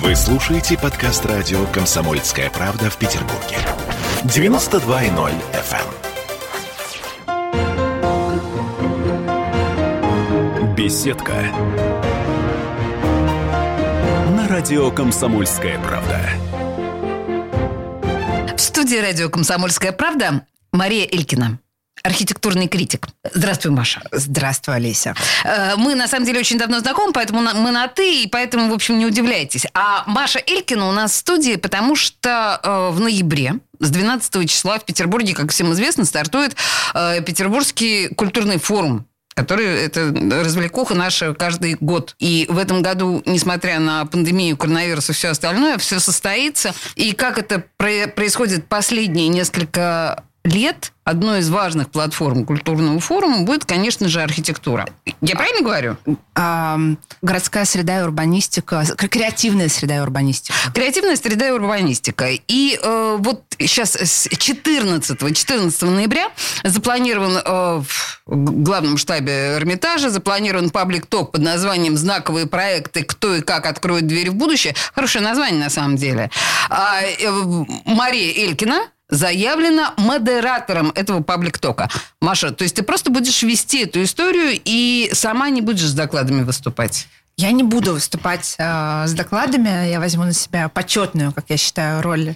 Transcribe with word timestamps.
Вы 0.00 0.16
слушаете 0.16 0.78
подкаст 0.78 1.26
радио 1.26 1.66
«Комсомольская 1.66 2.48
правда» 2.48 2.88
в 2.88 2.96
Петербурге. 2.96 3.58
92.0 4.24 5.32
FM. 5.52 5.84
эм. 10.58 10.74
Беседка. 10.74 11.34
На 14.34 14.48
радио 14.48 14.90
«Комсомольская 14.90 15.78
правда». 15.78 16.20
В 18.56 18.60
студии 18.60 18.96
радио 18.96 19.28
«Комсомольская 19.28 19.92
правда» 19.92 20.46
Мария 20.72 21.06
Элькина 21.06 21.58
архитектурный 22.02 22.68
критик. 22.68 23.08
Здравствуй, 23.32 23.72
Маша. 23.72 24.02
Здравствуй, 24.10 24.76
Олеся. 24.76 25.14
Э, 25.44 25.76
мы, 25.76 25.94
на 25.94 26.08
самом 26.08 26.26
деле, 26.26 26.40
очень 26.40 26.58
давно 26.58 26.80
знакомы, 26.80 27.12
поэтому 27.12 27.40
мы 27.40 27.70
на 27.70 27.88
«ты», 27.88 28.22
и 28.22 28.26
поэтому, 28.26 28.70
в 28.70 28.74
общем, 28.74 28.98
не 28.98 29.06
удивляйтесь. 29.06 29.66
А 29.74 30.04
Маша 30.06 30.40
Элькина 30.46 30.88
у 30.88 30.92
нас 30.92 31.12
в 31.12 31.16
студии, 31.16 31.56
потому 31.56 31.96
что 31.96 32.60
э, 32.62 32.90
в 32.90 33.00
ноябре 33.00 33.54
с 33.78 33.90
12 33.90 34.50
числа 34.50 34.78
в 34.78 34.84
Петербурге, 34.84 35.34
как 35.34 35.50
всем 35.50 35.72
известно, 35.72 36.04
стартует 36.04 36.56
э, 36.94 37.20
Петербургский 37.22 38.08
культурный 38.08 38.58
форум 38.58 39.06
который 39.34 39.66
это 39.66 40.12
развлекуха 40.42 40.94
наша 40.94 41.34
каждый 41.34 41.76
год. 41.80 42.14
И 42.18 42.46
в 42.48 42.58
этом 42.58 42.82
году, 42.82 43.22
несмотря 43.24 43.80
на 43.80 44.04
пандемию, 44.04 44.56
коронавирус 44.56 45.10
и 45.10 45.12
все 45.12 45.28
остальное, 45.28 45.78
все 45.78 46.00
состоится. 46.00 46.74
И 46.96 47.12
как 47.12 47.38
это 47.38 47.64
происходит 47.78 48.66
последние 48.68 49.28
несколько 49.28 50.24
лет 50.44 50.92
одной 51.04 51.40
из 51.40 51.50
важных 51.50 51.90
платформ 51.90 52.44
культурного 52.44 52.98
форума 53.00 53.42
будет, 53.42 53.64
конечно 53.64 54.08
же, 54.08 54.22
архитектура. 54.22 54.88
Я 55.20 55.36
правильно 55.36 55.62
говорю? 55.62 55.96
А, 56.34 56.78
городская 57.22 57.64
среда 57.64 58.00
и 58.00 58.02
урбанистика, 58.02 58.84
креативная 58.96 59.68
среда 59.68 59.96
и 59.96 60.00
урбанистика. 60.00 60.54
Креативная 60.74 61.16
среда 61.16 61.48
и 61.48 61.50
урбанистика. 61.50 62.28
И 62.48 62.78
э, 62.80 63.16
вот 63.18 63.42
сейчас 63.58 63.94
с 63.96 64.28
14, 64.28 65.18
14 65.18 65.82
ноября 65.82 66.30
запланирован 66.64 67.36
э, 67.36 67.82
в 68.26 68.62
главном 68.62 68.96
штабе 68.96 69.54
Эрмитажа, 69.56 70.10
запланирован 70.10 70.70
паблик-ток 70.70 71.32
под 71.32 71.42
названием 71.42 71.96
«Знаковые 71.96 72.46
проекты. 72.46 73.02
Кто 73.04 73.36
и 73.36 73.40
как 73.40 73.66
откроет 73.66 74.06
дверь 74.06 74.30
в 74.30 74.34
будущее». 74.34 74.74
Хорошее 74.94 75.24
название, 75.24 75.62
на 75.62 75.70
самом 75.70 75.96
деле. 75.96 76.30
А, 76.70 77.02
э, 77.02 77.30
Мария 77.86 78.46
Элькина, 78.46 78.88
заявлено 79.12 79.92
модератором 79.98 80.90
этого 80.94 81.22
паблик-тока. 81.22 81.88
Маша, 82.20 82.50
то 82.50 82.64
есть 82.64 82.74
ты 82.74 82.82
просто 82.82 83.10
будешь 83.10 83.42
вести 83.42 83.84
эту 83.84 84.02
историю 84.02 84.58
и 84.64 85.10
сама 85.12 85.50
не 85.50 85.60
будешь 85.60 85.86
с 85.86 85.92
докладами 85.92 86.42
выступать? 86.42 87.06
Я 87.36 87.52
не 87.52 87.62
буду 87.62 87.92
выступать 87.92 88.54
э, 88.58 89.06
с 89.06 89.12
докладами, 89.12 89.88
я 89.88 90.00
возьму 90.00 90.24
на 90.24 90.32
себя 90.32 90.68
почетную, 90.68 91.32
как 91.32 91.44
я 91.48 91.56
считаю, 91.56 92.02
роль 92.02 92.34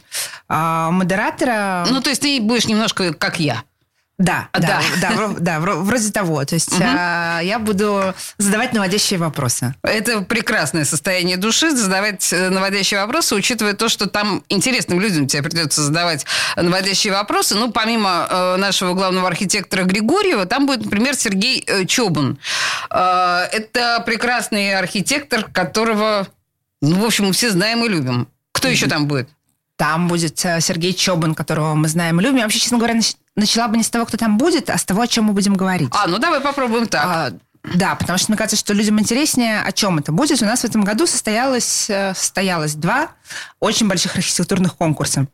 э, 0.48 0.88
модератора. 0.90 1.86
Ну, 1.90 2.00
то 2.00 2.10
есть 2.10 2.22
ты 2.22 2.40
будешь 2.40 2.66
немножко 2.66 3.12
как 3.14 3.40
я. 3.40 3.62
Да, 4.18 4.48
да, 4.54 4.80
да, 4.98 5.10
да, 5.10 5.34
да, 5.38 5.60
вроде 5.60 6.10
того. 6.10 6.42
То 6.46 6.54
есть 6.54 6.72
угу. 6.72 6.82
я 6.82 7.58
буду 7.60 8.14
задавать 8.38 8.72
наводящие 8.72 9.18
вопросы. 9.18 9.74
Это 9.82 10.22
прекрасное 10.22 10.86
состояние 10.86 11.36
души, 11.36 11.70
задавать 11.70 12.32
э, 12.32 12.48
наводящие 12.48 13.00
вопросы, 13.00 13.34
учитывая 13.34 13.74
то, 13.74 13.90
что 13.90 14.08
там 14.08 14.42
интересным 14.48 15.00
людям 15.00 15.26
тебе 15.26 15.42
придется 15.42 15.82
задавать 15.82 16.24
наводящие 16.56 17.12
вопросы. 17.12 17.56
Ну, 17.56 17.70
помимо 17.70 18.26
э, 18.30 18.56
нашего 18.56 18.94
главного 18.94 19.28
архитектора 19.28 19.84
Григорьева, 19.84 20.46
там 20.46 20.64
будет, 20.64 20.84
например, 20.84 21.14
Сергей 21.14 21.62
э, 21.66 21.84
Чобун. 21.84 22.38
Э, 22.90 23.40
это 23.52 24.02
прекрасный 24.06 24.78
архитектор, 24.78 25.42
которого, 25.42 26.26
ну, 26.80 27.00
в 27.00 27.04
общем, 27.04 27.26
мы 27.26 27.32
все 27.32 27.50
знаем 27.50 27.84
и 27.84 27.88
любим. 27.88 28.28
Кто 28.52 28.68
еще 28.68 28.86
там 28.86 29.08
будет? 29.08 29.28
Там 29.76 30.08
будет 30.08 30.38
Сергей 30.38 30.94
Чобан, 30.94 31.34
которого 31.34 31.74
мы 31.74 31.88
знаем 31.88 32.18
и 32.18 32.22
любим. 32.22 32.38
Я 32.38 32.44
вообще, 32.44 32.60
честно 32.60 32.78
говоря, 32.78 32.94
начала 33.36 33.68
бы 33.68 33.76
не 33.76 33.82
с 33.84 33.90
того, 33.90 34.06
кто 34.06 34.16
там 34.16 34.38
будет, 34.38 34.70
а 34.70 34.78
с 34.78 34.84
того, 34.84 35.02
о 35.02 35.06
чем 35.06 35.26
мы 35.26 35.32
будем 35.32 35.54
говорить. 35.54 35.90
А, 35.92 36.06
ну 36.06 36.18
давай 36.18 36.40
попробуем 36.40 36.86
так. 36.86 37.04
А, 37.04 37.32
да, 37.74 37.94
потому 37.94 38.18
что 38.18 38.30
мне 38.30 38.38
кажется, 38.38 38.56
что 38.56 38.72
людям 38.72 38.98
интереснее, 39.00 39.60
о 39.60 39.72
чем 39.72 39.98
это 39.98 40.12
будет. 40.12 40.40
У 40.42 40.44
нас 40.46 40.60
в 40.60 40.64
этом 40.64 40.82
году 40.82 41.06
состоялось, 41.06 41.90
э, 41.90 42.14
состоялось 42.14 42.74
два 42.74 43.08
очень 43.60 43.88
больших 43.88 44.16
архитектурных 44.16 44.76
конкурса. 44.76 45.26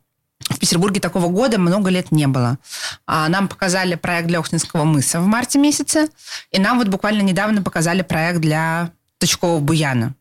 В 0.49 0.59
Петербурге 0.59 0.99
такого 0.99 1.29
года 1.29 1.57
много 1.57 1.89
лет 1.89 2.11
не 2.11 2.27
было. 2.27 2.57
А, 3.05 3.29
нам 3.29 3.47
показали 3.47 3.95
проект 3.95 4.27
для 4.27 4.39
Охтинского 4.39 4.83
мыса 4.83 5.21
в 5.21 5.27
марте 5.27 5.59
месяце, 5.59 6.09
и 6.51 6.59
нам 6.59 6.79
вот 6.79 6.87
буквально 6.87 7.21
недавно 7.21 7.61
показали 7.61 8.01
проект 8.01 8.39
для 8.39 8.91
Точкового 9.19 9.59
Буяна. 9.59 10.15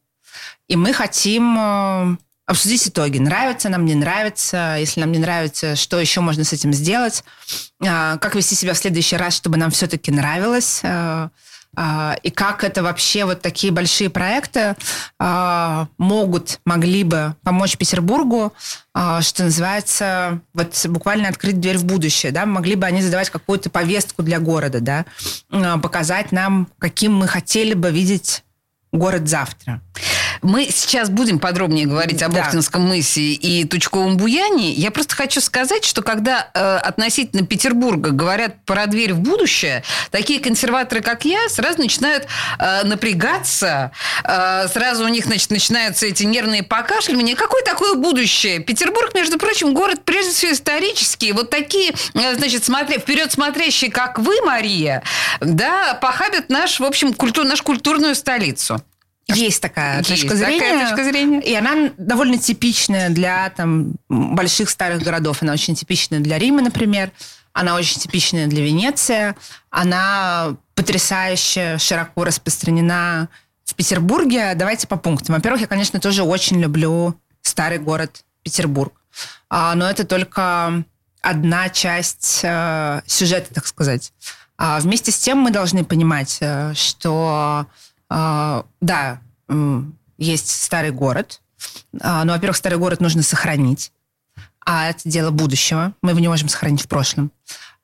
И 0.69 0.77
мы 0.77 0.93
хотим 0.93 1.57
э, 1.59 2.17
обсудить 2.47 2.89
итоги. 2.89 3.19
Нравится 3.19 3.69
нам, 3.69 3.85
не 3.85 3.95
нравится. 3.95 4.77
Если 4.79 5.01
нам 5.01 5.13
не 5.13 5.19
нравится, 5.19 5.77
что 5.77 6.01
еще 6.01 6.21
можно 6.21 6.45
с 6.45 6.53
этим 6.53 6.73
сделать? 6.73 7.25
А, 7.85 8.19
как 8.19 8.35
вести 8.35 8.55
себя 8.55 8.75
в 8.75 8.79
следующий 8.79 9.17
раз, 9.17 9.35
чтобы 9.35 9.57
нам 9.57 9.71
все-таки 9.71 10.11
нравилось? 10.11 10.81
А, 10.83 11.31
а, 11.75 12.17
и 12.23 12.31
как 12.31 12.65
это 12.65 12.83
вообще 12.83 13.25
вот 13.25 13.41
такие 13.41 13.73
большие 13.73 14.11
проекты 14.11 14.77
могут, 15.97 16.61
могли 16.67 17.03
бы 17.03 17.35
помочь 17.43 17.79
Петербургу, 17.79 18.53
что 18.93 19.45
называется, 19.45 20.41
вот 20.53 20.79
буквально 20.89 21.29
открыть 21.29 21.61
дверь 21.61 21.79
в 21.79 21.85
будущее, 21.85 22.31
да, 22.31 22.45
могли 22.45 22.75
бы 22.75 22.85
они 22.87 23.01
задавать 23.01 23.31
какую-то 23.31 23.71
повестку 23.71 24.23
для 24.23 24.39
города, 24.39 24.81
да, 24.81 25.07
показать 25.79 26.31
нам, 26.31 26.69
каким 26.79 27.15
мы 27.15 27.27
хотели 27.27 27.73
бы 27.73 27.91
видеть 27.91 28.45
город 28.93 29.27
завтра. 29.27 29.81
Мы 30.41 30.69
сейчас 30.71 31.11
будем 31.11 31.39
подробнее 31.39 31.87
говорить 31.87 32.23
об 32.23 32.33
да. 32.33 32.45
Оптинском 32.45 32.83
мысе 32.83 33.21
и 33.21 33.65
Тучковом 33.65 34.17
буяне. 34.17 34.73
Я 34.73 34.91
просто 34.91 35.15
хочу 35.15 35.41
сказать, 35.41 35.85
что 35.85 36.03
когда 36.03 36.49
э, 36.55 36.77
относительно 36.77 37.47
Петербурга 37.47 38.11
говорят 38.11 38.65
про 38.65 38.87
дверь 38.87 39.13
в 39.13 39.21
будущее, 39.21 39.83
такие 40.11 40.41
консерваторы, 40.41 41.03
как 41.03 41.25
я, 41.25 41.49
сразу 41.49 41.79
начинают 41.79 42.27
э, 42.59 42.85
напрягаться, 42.85 43.93
э, 44.25 44.69
сразу 44.69 45.05
у 45.05 45.09
них 45.09 45.27
значит, 45.27 45.51
начинаются 45.51 46.07
эти 46.07 46.25
нервные 46.25 46.63
покашливания. 46.63 47.37
Какое 47.37 47.63
такое 47.63 47.95
будущее? 47.95 48.61
Петербург, 48.61 49.15
между 49.15 49.39
прочим, 49.39 49.75
город 49.75 50.01
прежде 50.05 50.33
всего 50.33 50.53
исторический. 50.53 51.33
Вот 51.33 51.51
такие, 51.51 51.93
э, 52.15 52.35
значит, 52.35 52.65
смотря, 52.65 52.99
вперед 52.99 53.33
смотрящие, 53.33 53.91
как 53.91 54.19
вы, 54.19 54.41
Мария, 54.43 55.03
да, 55.41 55.95
похабят 55.95 56.49
наш, 56.49 56.81
в 56.81 56.85
общем, 56.85 57.13
культур, 57.13 57.45
нашу 57.45 57.65
культурную 57.65 58.15
столицу. 58.15 58.83
Есть 59.29 59.63
такая 59.63 59.99
Есть 59.99 60.09
точка 60.09 60.37
зрения. 60.37 60.59
Такая 60.59 60.87
точка 60.87 61.05
зрения. 61.05 61.41
И 61.41 61.55
она 61.55 61.91
довольно 61.97 62.39
типичная 62.39 63.09
для 63.11 63.51
там, 63.51 63.95
больших 64.09 64.69
старых 64.69 65.03
городов. 65.03 65.43
Она 65.43 65.53
очень 65.53 65.75
типичная 65.75 66.21
для 66.21 66.39
Рима, 66.39 66.63
например. 66.63 67.13
Она 67.53 67.75
очень 67.75 68.01
типичная 68.01 68.47
для 68.47 68.65
Венеции. 68.65 69.35
Она 69.71 70.57
потрясающе 70.75 71.79
широко 71.79 72.25
распространена 72.25 73.29
в 73.65 73.75
Петербурге. 73.75 74.55
Давайте 74.55 74.87
по 74.87 74.97
пунктам. 74.97 75.37
Во-первых, 75.37 75.61
я, 75.61 75.67
конечно, 75.67 76.01
тоже 76.01 76.23
очень 76.23 76.61
люблю 76.61 77.15
старый 77.43 77.79
город 77.79 78.25
Петербург. 78.43 78.93
А, 79.49 79.75
но 79.75 79.89
это 79.89 80.05
только 80.05 80.85
одна 81.21 81.69
часть 81.69 82.41
э, 82.43 83.03
сюжета, 83.07 83.55
так 83.55 83.67
сказать. 83.67 84.13
А 84.57 84.81
вместе 84.81 85.13
с 85.13 85.19
тем 85.19 85.39
мы 85.39 85.51
должны 85.51 85.85
понимать, 85.85 86.39
э, 86.41 86.73
что 86.75 87.67
да, 88.81 89.21
есть 90.19 90.51
старый 90.51 90.91
город. 90.91 91.41
А, 92.01 92.25
но, 92.25 92.33
во-первых, 92.33 92.57
старый 92.57 92.79
город 92.79 93.01
нужно 93.01 93.23
сохранить. 93.23 93.93
А 94.65 94.91
это 94.91 95.01
дело 95.05 95.31
будущего. 95.31 95.93
Мы 96.03 96.11
его 96.11 96.21
не 96.21 96.29
можем 96.29 96.49
сохранить 96.49 96.83
в 96.83 96.89
прошлом. 96.89 97.33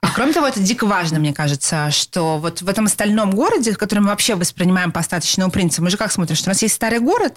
А 0.00 0.11
кроме 0.12 0.33
того, 0.33 0.47
это 0.47 0.61
дико 0.61 0.87
важно, 0.87 1.19
мне 1.19 1.34
кажется, 1.34 1.91
что 1.91 2.39
вот 2.39 2.62
в 2.62 2.69
этом 2.69 2.87
остальном 2.87 3.33
городе, 3.33 3.75
который 3.75 3.99
мы 3.99 4.11
вообще 4.11 4.37
воспринимаем 4.37 4.93
по 4.93 5.00
остаточному 5.00 5.50
принципу, 5.50 5.83
мы 5.83 5.91
же 5.91 5.97
как 5.97 6.12
смотрим, 6.12 6.37
что 6.37 6.50
у 6.50 6.53
нас 6.53 6.62
есть 6.62 6.77
старый 6.77 7.00
город 7.00 7.37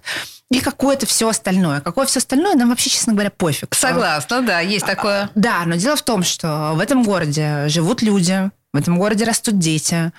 и 0.51 0.59
какое-то 0.59 1.07
все 1.07 1.27
остальное. 1.27 1.81
Какое 1.81 2.05
все 2.05 2.19
остальное, 2.19 2.53
нам 2.53 2.69
вообще, 2.69 2.91
честно 2.91 3.13
говоря, 3.13 3.31
пофиг. 3.31 3.73
Согласна, 3.73 4.43
да, 4.43 4.59
есть 4.59 4.85
такое. 4.85 5.31
Да, 5.33 5.63
но 5.65 5.75
дело 5.75 5.95
в 5.95 6.03
том, 6.03 6.21
что 6.21 6.73
в 6.75 6.79
этом 6.79 7.01
городе 7.01 7.67
живут 7.67 8.03
люди, 8.03 8.51
в 8.73 8.77
этом 8.77 8.97
городе 8.97 9.25
растут 9.25 9.59
дети, 9.59 10.11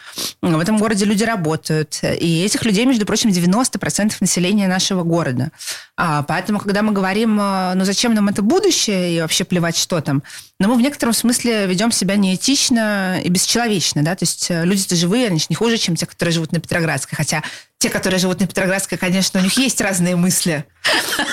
в 0.43 0.59
этом 0.59 0.77
городе 0.77 1.05
люди 1.07 1.25
работают. 1.25 2.01
И 2.03 2.43
этих 2.45 2.65
людей, 2.65 2.85
между 2.85 3.07
прочим, 3.07 3.31
90% 3.31 4.15
населения 4.21 4.69
нашего 4.69 5.03
города. 5.05 5.51
А, 5.97 6.23
поэтому, 6.23 6.59
когда 6.59 6.83
мы 6.83 6.93
говорим, 6.93 7.39
э, 7.41 7.75
ну 7.75 7.85
зачем 7.85 8.15
нам 8.15 8.29
это 8.29 8.43
будущее 8.43 9.17
и 9.17 9.21
вообще 9.21 9.45
плевать, 9.45 9.77
что 9.77 10.01
там, 10.01 10.23
но 10.59 10.69
мы 10.69 10.77
в 10.77 10.81
некотором 10.81 11.13
смысле 11.13 11.67
ведем 11.67 11.91
себя 11.93 12.17
неэтично 12.17 13.21
и 13.23 13.29
бесчеловечно. 13.29 14.03
Да? 14.03 14.15
То 14.15 14.25
есть 14.25 14.51
э, 14.51 14.65
люди-то 14.65 14.97
живые, 14.97 15.29
они 15.29 15.39
же 15.39 15.47
не 15.49 15.57
хуже, 15.57 15.77
чем 15.79 15.97
те, 15.97 16.07
которые 16.07 16.33
живут 16.33 16.53
на 16.53 16.61
Петроградской. 16.61 17.17
Хотя 17.17 17.43
те, 17.83 17.91
которые 17.91 18.21
живут 18.21 18.39
на 18.39 18.47
Петроградской, 18.47 18.97
конечно, 18.97 19.41
у 19.41 19.43
них 19.43 19.55
есть 19.59 19.81
разные 19.81 20.15
мысли. 20.15 20.65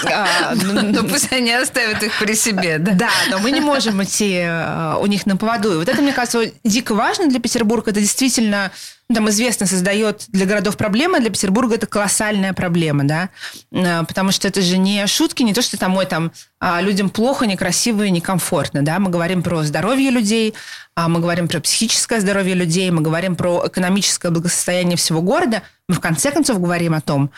А, 0.03 0.55
но 0.55 0.73
ну, 0.73 1.01
ну, 1.01 1.07
пусть 1.07 1.31
они 1.31 1.51
оставят 1.51 2.01
их 2.01 2.17
при 2.17 2.33
себе. 2.33 2.79
Да, 2.79 2.93
да 2.93 3.09
но 3.29 3.37
мы 3.37 3.51
не 3.51 3.61
можем 3.61 4.03
идти 4.03 4.39
э, 4.41 4.95
у 4.99 5.05
них 5.05 5.27
на 5.27 5.37
поводу. 5.37 5.73
И 5.73 5.75
вот 5.75 5.87
это, 5.87 6.01
мне 6.01 6.11
кажется, 6.11 6.51
дико 6.63 6.95
важно 6.95 7.27
для 7.27 7.39
Петербурга. 7.39 7.91
Это 7.91 7.99
действительно 7.99 8.71
там 9.13 9.27
известно, 9.29 9.65
создает 9.65 10.25
для 10.27 10.45
городов 10.45 10.77
проблемы, 10.77 11.19
для 11.19 11.31
Петербурга 11.31 11.75
это 11.75 11.87
колоссальная 11.87 12.53
проблема, 12.53 13.05
да, 13.05 13.29
э, 13.71 14.03
потому 14.03 14.31
что 14.31 14.47
это 14.47 14.61
же 14.61 14.77
не 14.77 15.05
шутки, 15.07 15.41
не 15.41 15.53
то, 15.53 15.63
что 15.63 15.77
там, 15.77 15.97
ой, 15.97 16.05
там, 16.05 16.31
а, 16.59 16.79
людям 16.81 17.09
плохо, 17.09 17.47
некрасиво 17.47 18.03
и 18.03 18.11
некомфортно, 18.11 18.83
да, 18.83 18.99
мы 18.99 19.09
говорим 19.09 19.41
про 19.41 19.63
здоровье 19.63 20.11
людей, 20.11 20.53
а, 20.95 21.07
мы 21.07 21.21
говорим 21.21 21.47
про 21.47 21.59
психическое 21.59 22.19
здоровье 22.19 22.53
людей, 22.53 22.91
мы 22.91 23.01
говорим 23.01 23.35
про 23.35 23.63
экономическое 23.65 24.29
благосостояние 24.29 24.95
всего 24.95 25.23
города, 25.23 25.63
мы 25.87 25.95
в 25.95 25.99
конце 25.99 26.29
концов 26.29 26.61
говорим 26.61 26.93
о 26.93 27.01
том, 27.01 27.31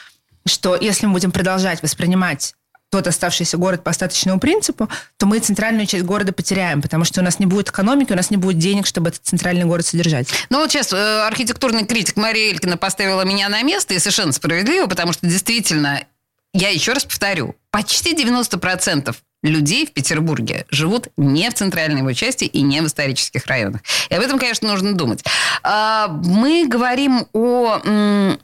что 0.46 0.76
если 0.76 1.06
мы 1.06 1.14
будем 1.14 1.32
продолжать 1.32 1.82
воспринимать 1.84 2.54
тот 2.92 3.08
оставшийся 3.08 3.58
город 3.58 3.84
по 3.84 3.92
остаточному 3.92 4.40
принципу, 4.40 4.90
то 5.18 5.26
мы 5.26 5.40
центральную 5.40 5.88
часть 5.88 6.04
города 6.04 6.34
потеряем, 6.34 6.82
потому 6.82 7.06
что 7.06 7.22
у 7.22 7.24
нас 7.24 7.40
не 7.40 7.46
будет 7.46 7.70
экономики, 7.70 8.12
у 8.12 8.16
нас 8.16 8.30
не 8.30 8.38
будет 8.38 8.60
денег, 8.60 8.86
чтобы 8.86 9.10
этот 9.10 9.22
центральный 9.24 9.64
город 9.64 9.86
содержать. 9.86 10.28
Ну 10.50 10.60
вот 10.60 10.72
сейчас 10.72 10.92
э, 10.92 11.22
архитектурный 11.26 11.86
критик 11.86 12.18
Мария 12.18 12.52
Элькина 12.52 12.76
поставила 12.76 13.24
меня 13.24 13.48
на 13.48 13.64
место, 13.64 13.94
и 13.94 14.00
совершенно 14.00 14.34
справедливо, 14.34 14.88
потому 14.88 15.14
что 15.14 15.26
действительно, 15.26 16.04
я 16.54 16.70
еще 16.70 16.92
раз 16.92 17.06
повторю, 17.06 17.56
почти 17.72 18.14
90% 18.14 19.16
людей 19.42 19.86
в 19.86 19.94
Петербурге 19.94 20.66
живут 20.70 21.08
не 21.16 21.50
в 21.50 21.54
центральной 21.54 22.00
его 22.00 22.12
части 22.12 22.44
и 22.44 22.62
не 22.62 22.82
в 22.82 22.88
исторических 22.88 23.46
районах. 23.48 23.82
И 24.10 24.14
об 24.14 24.22
этом, 24.22 24.38
конечно, 24.38 24.68
нужно 24.68 24.94
думать. 24.94 25.24
А, 25.64 26.10
мы 26.10 26.68
говорим 26.68 27.26
о 27.32 28.38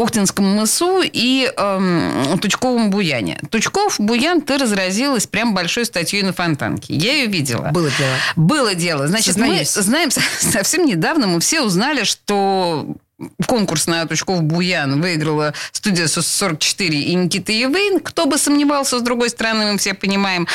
Охтинском 0.00 0.44
мысу 0.44 1.02
и 1.02 1.52
эм, 1.56 2.38
Тучковом 2.38 2.90
буяне. 2.90 3.40
Тучков 3.50 3.98
буян 3.98 4.40
ты 4.40 4.58
разразилась 4.58 5.26
прям 5.26 5.54
большой 5.54 5.84
статьей 5.84 6.22
на 6.22 6.32
Фонтанке. 6.32 6.94
Я 6.94 7.12
ее 7.14 7.26
видела. 7.26 7.70
Было 7.72 7.90
дело. 7.90 8.14
Было 8.36 8.74
дело. 8.74 9.06
Значит, 9.08 9.34
Сознаюсь. 9.34 9.76
мы 9.76 9.82
знаем 9.82 10.10
совсем 10.40 10.86
недавно, 10.86 11.26
мы 11.26 11.40
все 11.40 11.62
узнали, 11.62 12.04
что 12.04 12.96
конкурс 13.46 13.86
на 13.86 14.06
Тучков 14.06 14.42
Буян 14.42 15.00
выиграла 15.00 15.54
студия 15.72 16.06
44 16.06 16.98
и 16.98 17.14
Никита 17.14 17.52
Евейн. 17.52 18.00
Кто 18.00 18.26
бы 18.26 18.38
сомневался, 18.38 18.98
с 18.98 19.02
другой 19.02 19.30
стороны, 19.30 19.72
мы 19.72 19.78
все 19.78 19.94
понимаем. 19.94 20.46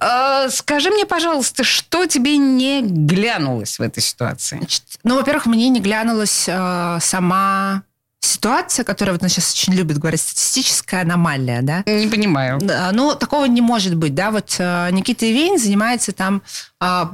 Э, 0.00 0.48
скажи 0.50 0.90
мне, 0.90 1.06
пожалуйста, 1.06 1.64
что 1.64 2.06
тебе 2.06 2.36
не 2.38 2.82
глянулось 2.82 3.78
в 3.78 3.82
этой 3.82 4.02
ситуации? 4.02 4.66
Ну, 5.04 5.16
во-первых, 5.16 5.46
мне 5.46 5.68
не 5.68 5.80
глянулась 5.80 6.44
э, 6.48 6.98
сама 7.00 7.82
ситуация, 8.26 8.84
которая 8.84 9.14
вот 9.14 9.22
он 9.22 9.28
сейчас 9.28 9.52
очень 9.52 9.74
любит 9.74 9.98
говорить, 9.98 10.20
статистическая 10.20 11.02
аномалия, 11.02 11.62
да? 11.62 11.82
Не 11.86 12.08
понимаю. 12.08 12.58
Да, 12.60 12.90
ну, 12.92 13.14
такого 13.14 13.46
не 13.46 13.60
может 13.60 13.94
быть, 13.94 14.14
да, 14.14 14.30
вот 14.30 14.56
э, 14.58 14.90
Никита 14.90 15.30
Ивейн 15.30 15.58
занимается 15.58 16.12
там 16.12 16.42
а, 16.78 17.10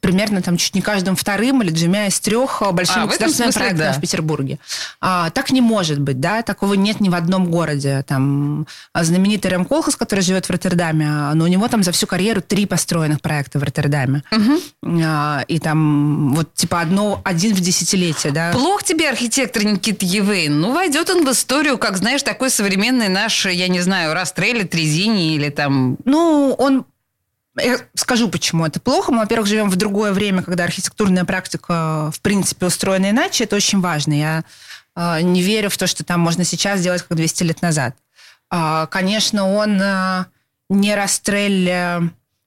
примерно 0.00 0.42
там 0.42 0.56
чуть 0.56 0.74
не 0.74 0.82
каждым 0.82 1.14
вторым 1.14 1.62
или 1.62 1.70
двумя 1.70 2.08
из 2.08 2.18
трех 2.18 2.62
а, 2.62 2.72
больших 2.72 2.96
а, 2.96 3.06
государственных 3.06 3.54
проектов 3.54 3.78
да. 3.78 3.92
в 3.92 4.00
Петербурге. 4.00 4.58
А, 5.00 5.30
так 5.30 5.52
не 5.52 5.60
может 5.60 6.00
быть, 6.00 6.18
да, 6.18 6.42
такого 6.42 6.74
нет 6.74 7.00
ни 7.00 7.08
в 7.08 7.14
одном 7.14 7.48
городе. 7.48 8.04
Там 8.08 8.66
а, 8.92 9.04
знаменитый 9.04 9.52
Рэм 9.52 9.66
Колхас, 9.66 9.94
который 9.94 10.20
живет 10.20 10.46
в 10.46 10.50
Роттердаме, 10.50 11.06
но 11.34 11.44
у 11.44 11.46
него 11.46 11.68
там 11.68 11.84
за 11.84 11.92
всю 11.92 12.08
карьеру 12.08 12.42
три 12.42 12.66
построенных 12.66 13.20
проекта 13.20 13.60
в 13.60 13.62
Роттердаме. 13.62 14.24
Угу. 14.32 15.00
А, 15.04 15.44
и 15.46 15.60
там 15.60 16.34
вот 16.34 16.52
типа 16.54 16.80
одно, 16.80 17.20
один 17.22 17.54
в 17.54 17.60
десятилетие, 17.60 18.32
да. 18.32 18.50
Плох 18.50 18.82
тебе 18.82 19.08
архитектор 19.08 19.64
Никита 19.64 20.04
Евейн. 20.38 20.60
Ну, 20.60 20.72
войдет 20.72 21.10
он 21.10 21.24
в 21.24 21.30
историю, 21.30 21.78
как, 21.78 21.96
знаешь, 21.96 22.22
такой 22.22 22.50
современный 22.50 23.08
наш, 23.08 23.46
я 23.46 23.68
не 23.68 23.80
знаю, 23.80 24.14
Растрелли, 24.14 24.64
Трезини 24.64 25.34
или 25.34 25.50
там... 25.50 25.96
Ну, 26.04 26.54
он 26.58 26.86
я 27.60 27.78
скажу, 27.94 28.28
почему 28.28 28.66
это 28.66 28.78
плохо. 28.78 29.10
Мы, 29.10 29.18
во-первых, 29.18 29.48
живем 29.48 29.68
в 29.68 29.74
другое 29.74 30.12
время, 30.12 30.42
когда 30.42 30.62
архитектурная 30.62 31.24
практика, 31.24 32.10
в 32.14 32.20
принципе, 32.20 32.66
устроена 32.66 33.10
иначе. 33.10 33.44
Это 33.44 33.56
очень 33.56 33.80
важно. 33.80 34.12
Я 34.12 34.44
э, 34.94 35.22
не 35.22 35.42
верю 35.42 35.68
в 35.68 35.76
то, 35.76 35.88
что 35.88 36.04
там 36.04 36.20
можно 36.20 36.44
сейчас 36.44 36.78
сделать, 36.78 37.02
как 37.02 37.16
200 37.16 37.42
лет 37.42 37.60
назад. 37.60 37.96
Э, 38.52 38.86
конечно, 38.88 39.52
он 39.52 39.80
э, 39.82 40.26
не 40.68 40.94
Растрель 40.94 41.68
э, 41.68 42.00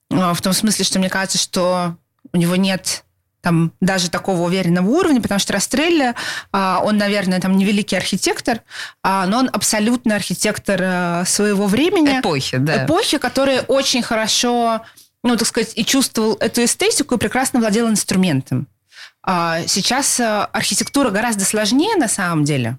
в 0.09 0.41
том 0.41 0.53
смысле, 0.53 0.85
что 0.85 0.99
мне 0.99 1.09
кажется, 1.09 1.37
что 1.37 1.97
у 2.31 2.37
него 2.37 2.55
нет 2.55 3.03
там 3.41 3.73
даже 3.81 4.09
такого 4.09 4.43
уверенного 4.43 4.87
уровня, 4.87 5.21
потому 5.21 5.39
что 5.39 5.53
Растрелли, 5.53 6.13
он, 6.51 6.97
наверное, 6.97 7.39
там 7.39 7.57
невеликий 7.57 7.97
архитектор, 7.97 8.61
но 9.03 9.39
он 9.39 9.49
абсолютно 9.51 10.15
архитектор 10.15 10.79
э, 10.81 11.23
своего 11.25 11.67
времени. 11.67 12.19
Эпохи, 12.19 12.57
да. 12.57 12.85
Эпохи, 12.85 13.17
которые 13.17 13.61
очень 13.61 14.01
хорошо 14.01 14.81
ну, 15.23 15.37
так 15.37 15.47
сказать, 15.47 15.73
и 15.75 15.85
чувствовал 15.85 16.35
эту 16.39 16.63
эстетику 16.63 17.15
и 17.15 17.17
прекрасно 17.17 17.59
владел 17.59 17.87
инструментом. 17.89 18.67
А 19.23 19.61
сейчас 19.67 20.19
э, 20.19 20.47
архитектура 20.51 21.11
гораздо 21.11 21.45
сложнее 21.45 21.95
на 21.95 22.07
самом 22.07 22.43
деле. 22.43 22.77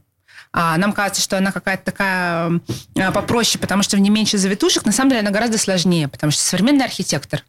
А 0.52 0.76
нам 0.76 0.92
кажется, 0.92 1.22
что 1.22 1.38
она 1.38 1.52
какая-то 1.52 1.84
такая 1.84 2.60
э, 2.96 3.12
попроще, 3.12 3.60
потому 3.60 3.82
что 3.82 3.96
в 3.96 4.00
ней 4.00 4.10
меньше 4.10 4.38
завитушек. 4.38 4.84
На 4.84 4.92
самом 4.92 5.10
деле 5.10 5.20
она 5.20 5.30
гораздо 5.30 5.56
сложнее, 5.56 6.08
потому 6.08 6.32
что 6.32 6.42
современный 6.42 6.84
архитектор 6.84 7.44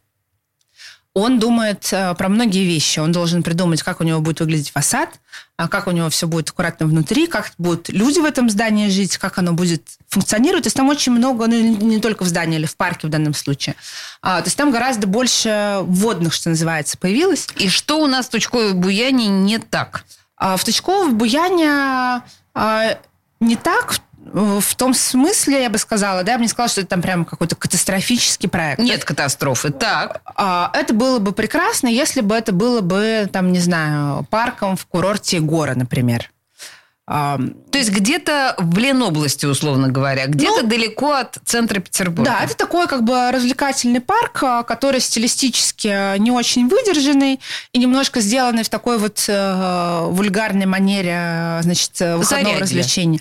он 1.14 1.38
думает 1.38 1.88
э, 1.92 2.12
про 2.16 2.28
многие 2.28 2.64
вещи. 2.64 2.98
Он 2.98 3.12
должен 3.12 3.44
придумать, 3.44 3.82
как 3.84 4.00
у 4.00 4.04
него 4.04 4.20
будет 4.20 4.40
выглядеть 4.40 4.70
фасад, 4.70 5.08
а 5.56 5.68
как 5.68 5.86
у 5.86 5.92
него 5.92 6.10
все 6.10 6.26
будет 6.26 6.50
аккуратно 6.50 6.86
внутри, 6.86 7.28
как 7.28 7.52
будут 7.56 7.88
люди 7.88 8.18
в 8.18 8.24
этом 8.24 8.50
здании 8.50 8.88
жить, 8.88 9.16
как 9.16 9.38
оно 9.38 9.52
будет 9.52 9.82
функционировать. 10.08 10.64
То 10.64 10.66
есть 10.66 10.76
там 10.76 10.88
очень 10.88 11.12
много, 11.12 11.46
ну 11.46 11.56
не 11.56 12.00
только 12.00 12.24
в 12.24 12.26
здании, 12.26 12.58
или 12.58 12.66
в 12.66 12.76
парке 12.76 13.06
в 13.06 13.10
данном 13.10 13.32
случае. 13.32 13.76
А, 14.22 14.40
то 14.40 14.48
есть 14.48 14.56
там 14.56 14.72
гораздо 14.72 15.06
больше 15.06 15.78
вводных, 15.82 16.32
что 16.32 16.50
называется, 16.50 16.98
появилось. 16.98 17.46
И 17.56 17.68
что 17.68 18.00
у 18.00 18.08
нас 18.08 18.26
в 18.26 18.30
Тучковой 18.30 18.74
Буяне 18.74 19.28
не 19.28 19.58
так? 19.58 20.04
А, 20.36 20.56
в 20.56 20.64
Тучковой 20.64 21.12
Буяне 21.12 22.22
а, 22.54 22.98
не 23.38 23.54
так 23.54 23.94
в 24.32 24.74
том 24.76 24.94
смысле, 24.94 25.62
я 25.62 25.70
бы 25.70 25.78
сказала, 25.78 26.22
да, 26.22 26.32
я 26.32 26.38
бы 26.38 26.42
не 26.42 26.48
сказала, 26.48 26.68
что 26.68 26.80
это 26.80 26.90
там 26.90 27.02
прям 27.02 27.24
какой-то 27.24 27.56
катастрофический 27.56 28.48
проект. 28.48 28.80
Нет 28.80 29.04
катастрофы, 29.04 29.70
так. 29.70 30.22
А, 30.34 30.70
это 30.74 30.94
было 30.94 31.18
бы 31.18 31.32
прекрасно, 31.32 31.88
если 31.88 32.20
бы 32.20 32.34
это 32.34 32.52
было 32.52 32.80
бы, 32.80 33.28
там, 33.32 33.52
не 33.52 33.60
знаю, 33.60 34.26
парком 34.30 34.76
в 34.76 34.86
курорте 34.86 35.40
Гора, 35.40 35.74
например. 35.74 36.30
То 37.06 37.52
есть 37.74 37.90
где-то 37.90 38.54
в 38.56 38.78
Ленобласти, 38.78 39.44
условно 39.44 39.88
говоря, 39.88 40.26
где-то 40.26 40.62
ну, 40.62 40.68
далеко 40.68 41.12
от 41.12 41.38
центра 41.44 41.78
Петербурга. 41.78 42.30
Да, 42.30 42.44
это 42.44 42.56
такой 42.56 42.88
как 42.88 43.04
бы 43.04 43.30
развлекательный 43.30 44.00
парк, 44.00 44.42
а, 44.42 44.62
который 44.62 45.00
стилистически 45.00 46.18
не 46.18 46.30
очень 46.30 46.66
выдержанный 46.66 47.40
и 47.72 47.78
немножко 47.78 48.22
сделанный 48.22 48.62
в 48.62 48.70
такой 48.70 48.96
вот 48.96 49.22
э, 49.28 50.00
вульгарной 50.06 50.64
манере, 50.64 51.58
значит, 51.60 51.92
выходного 52.00 52.24
Зарядье. 52.24 52.60
развлечения. 52.60 53.20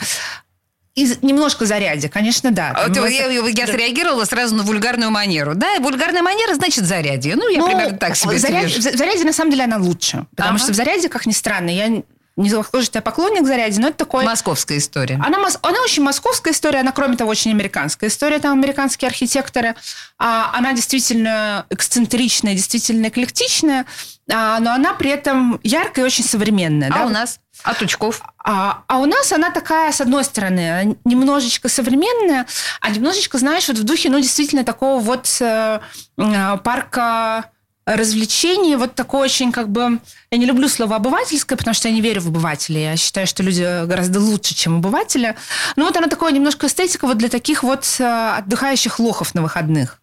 И 0.96 1.12
немножко 1.24 1.66
заряде, 1.66 2.08
конечно, 2.08 2.52
да. 2.52 2.72
А, 2.76 2.88
вот, 2.88 2.96
я, 2.96 3.08
я, 3.08 3.48
я 3.48 3.68
среагировала 3.68 4.26
сразу 4.26 4.56
на 4.56 4.62
вульгарную 4.62 5.10
манеру. 5.10 5.56
Да, 5.56 5.80
вульгарная 5.80 6.22
манера 6.22 6.54
значит 6.54 6.86
зарядье. 6.86 7.36
Ну, 7.36 7.50
я 7.50 7.60
ну, 7.60 7.66
примерно 7.68 7.98
так 7.98 8.16
себе 8.16 8.38
заряд, 8.38 8.70
В 8.70 8.80
заряде, 8.80 9.24
на 9.24 9.34
самом 9.34 9.50
деле, 9.50 9.64
она 9.64 9.78
лучше. 9.78 10.28
Потому 10.36 10.56
ага. 10.56 10.60
что 10.60 10.72
в 10.72 10.76
заряде, 10.76 11.10
как 11.10 11.26
ни 11.26 11.32
странно, 11.32 11.72
я 11.72 12.04
не 12.36 12.50
похоже, 12.50 12.86
что 12.86 12.98
я 12.98 13.02
поклонник 13.04 13.46
заряде, 13.46 13.80
но 13.80 13.90
это 13.90 13.98
такой... 13.98 14.26
Московская 14.26 14.80
история. 14.80 15.20
Она, 15.24 15.38
она 15.38 15.82
очень 15.84 16.02
московская 16.02 16.52
история, 16.52 16.80
она, 16.80 16.92
кроме 16.92 17.16
того, 17.16 17.30
очень 17.30 17.52
американская 17.52 18.10
история. 18.10 18.40
Там 18.40 18.58
американские 18.58 19.10
архитекторы. 19.10 19.76
А, 20.18 20.52
она 20.54 20.74
действительно 20.74 21.68
эксцентричная, 21.70 22.56
действительно 22.56 23.08
эклектичная, 23.10 23.86
а, 24.32 24.60
но 24.60 24.74
она 24.74 24.94
при 24.94 25.12
этом 25.12 25.60
яркая 25.64 26.06
и 26.06 26.08
очень 26.08 26.24
современная. 26.24 26.90
А 26.90 27.00
да? 27.00 27.06
у 27.06 27.10
нас? 27.10 27.40
А 27.62 27.76
Тучков? 27.76 28.24
А, 28.44 28.84
а 28.88 28.98
у 28.98 29.06
нас 29.06 29.32
она 29.32 29.52
такая, 29.52 29.92
с 29.92 30.02
одной 30.02 30.24
стороны, 30.24 30.98
немножечко 31.06 31.70
современная, 31.70 32.48
а 32.82 32.90
немножечко, 32.90 33.38
знаешь, 33.38 33.68
вот 33.68 33.78
в 33.78 33.84
духе, 33.84 34.10
ну, 34.10 34.20
действительно, 34.20 34.64
такого 34.64 35.00
вот 35.00 35.38
э, 35.40 35.80
э 36.18 36.58
парка 36.64 37.52
развлечений, 37.86 38.76
вот 38.76 38.96
такое 38.96 39.24
очень 39.24 39.52
как 39.52 39.70
бы... 39.70 40.00
Я 40.32 40.38
не 40.38 40.46
люблю 40.46 40.68
слово 40.68 40.96
«обывательское», 40.96 41.58
потому 41.58 41.74
что 41.74 41.90
я 41.90 41.94
не 41.94 42.02
верю 42.02 42.22
в 42.22 42.28
обывателей. 42.28 42.84
Я 42.84 42.98
считаю, 42.98 43.28
что 43.28 43.44
люди 43.44 43.86
гораздо 43.86 44.20
лучше, 44.20 44.56
чем 44.56 44.78
обыватели. 44.78 45.36
Но 45.76 45.86
вот 45.86 45.96
она 45.96 46.08
такое 46.08 46.32
немножко 46.32 46.68
эстетика 46.68 47.06
вот 47.06 47.18
для 47.18 47.30
таких 47.30 47.64
вот 47.64 47.86
э, 48.00 48.36
отдыхающих 48.38 49.00
лохов 49.00 49.36
на 49.36 49.42
выходных. 49.42 50.00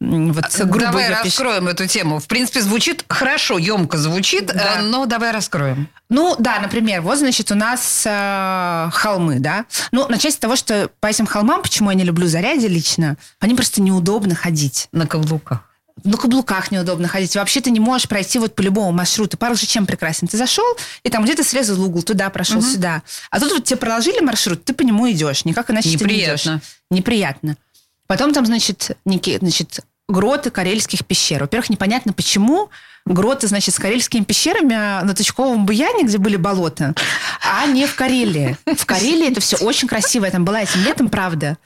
Вот, 0.00 0.44
а, 0.44 0.64
грубо 0.64 0.80
давай 0.86 1.10
раскроем 1.10 1.68
эту 1.68 1.86
тему. 1.86 2.20
В 2.20 2.26
принципе, 2.26 2.60
звучит 2.60 3.04
хорошо, 3.08 3.58
емко 3.58 3.96
звучит, 3.96 4.46
да. 4.46 4.80
но 4.82 5.06
давай 5.06 5.32
раскроем. 5.32 5.88
Ну, 6.08 6.36
да, 6.38 6.60
например, 6.60 7.00
вот, 7.02 7.18
значит, 7.18 7.50
у 7.50 7.54
нас 7.54 8.04
э, 8.06 8.90
холмы, 8.92 9.40
да. 9.40 9.64
Ну, 9.92 10.06
начать 10.08 10.34
с 10.34 10.36
того, 10.36 10.56
что 10.56 10.90
по 11.00 11.06
этим 11.06 11.26
холмам, 11.26 11.62
почему 11.62 11.90
я 11.90 11.96
не 11.96 12.04
люблю 12.04 12.26
заряди 12.26 12.66
лично, 12.66 13.16
по 13.38 13.46
ним 13.46 13.56
просто 13.56 13.82
неудобно 13.82 14.34
ходить. 14.34 14.88
На 14.92 15.06
каблуках 15.06 15.65
на 16.04 16.16
каблуках 16.16 16.70
неудобно 16.70 17.08
ходить. 17.08 17.34
Вообще 17.36 17.60
ты 17.60 17.70
не 17.70 17.80
можешь 17.80 18.08
пройти 18.08 18.38
вот 18.38 18.54
по 18.54 18.60
любому 18.60 18.92
маршруту. 18.92 19.36
Парк 19.36 19.56
же 19.56 19.66
чем 19.66 19.86
прекрасен? 19.86 20.28
Ты 20.28 20.36
зашел, 20.36 20.66
и 21.02 21.10
там 21.10 21.24
где-то 21.24 21.42
срезал 21.42 21.82
угол, 21.82 22.02
туда 22.02 22.28
прошел, 22.30 22.58
угу. 22.58 22.66
сюда. 22.66 23.02
А 23.30 23.40
тут 23.40 23.52
вот 23.52 23.64
тебе 23.64 23.78
проложили 23.78 24.20
маршрут, 24.20 24.64
ты 24.64 24.74
по 24.74 24.82
нему 24.82 25.10
идешь. 25.10 25.44
Никак 25.44 25.70
иначе 25.70 25.90
Неприятно. 25.90 26.36
ты 26.36 26.48
не 26.50 26.56
идешь. 26.56 26.62
Неприятно. 26.90 27.56
Потом 28.06 28.32
там, 28.32 28.46
значит, 28.46 28.96
некие, 29.04 29.38
значит, 29.38 29.80
гроты 30.08 30.50
карельских 30.50 31.04
пещер. 31.04 31.40
Во-первых, 31.40 31.70
непонятно, 31.70 32.12
почему 32.12 32.70
гроты, 33.04 33.46
значит, 33.46 33.74
с 33.74 33.78
карельскими 33.78 34.24
пещерами 34.24 34.74
на 34.74 35.14
Тучковом 35.14 35.66
Буяне, 35.66 36.04
где 36.04 36.18
были 36.18 36.36
болота, 36.36 36.94
а 37.42 37.66
не 37.66 37.86
в 37.86 37.94
Карелии. 37.94 38.56
В 38.66 38.84
Карелии 38.84 39.30
это 39.30 39.40
все 39.40 39.56
очень 39.56 39.88
красиво. 39.88 40.24
Я 40.24 40.30
там 40.30 40.44
была 40.44 40.62
этим 40.62 40.82
летом, 40.82 41.08
правда. 41.08 41.56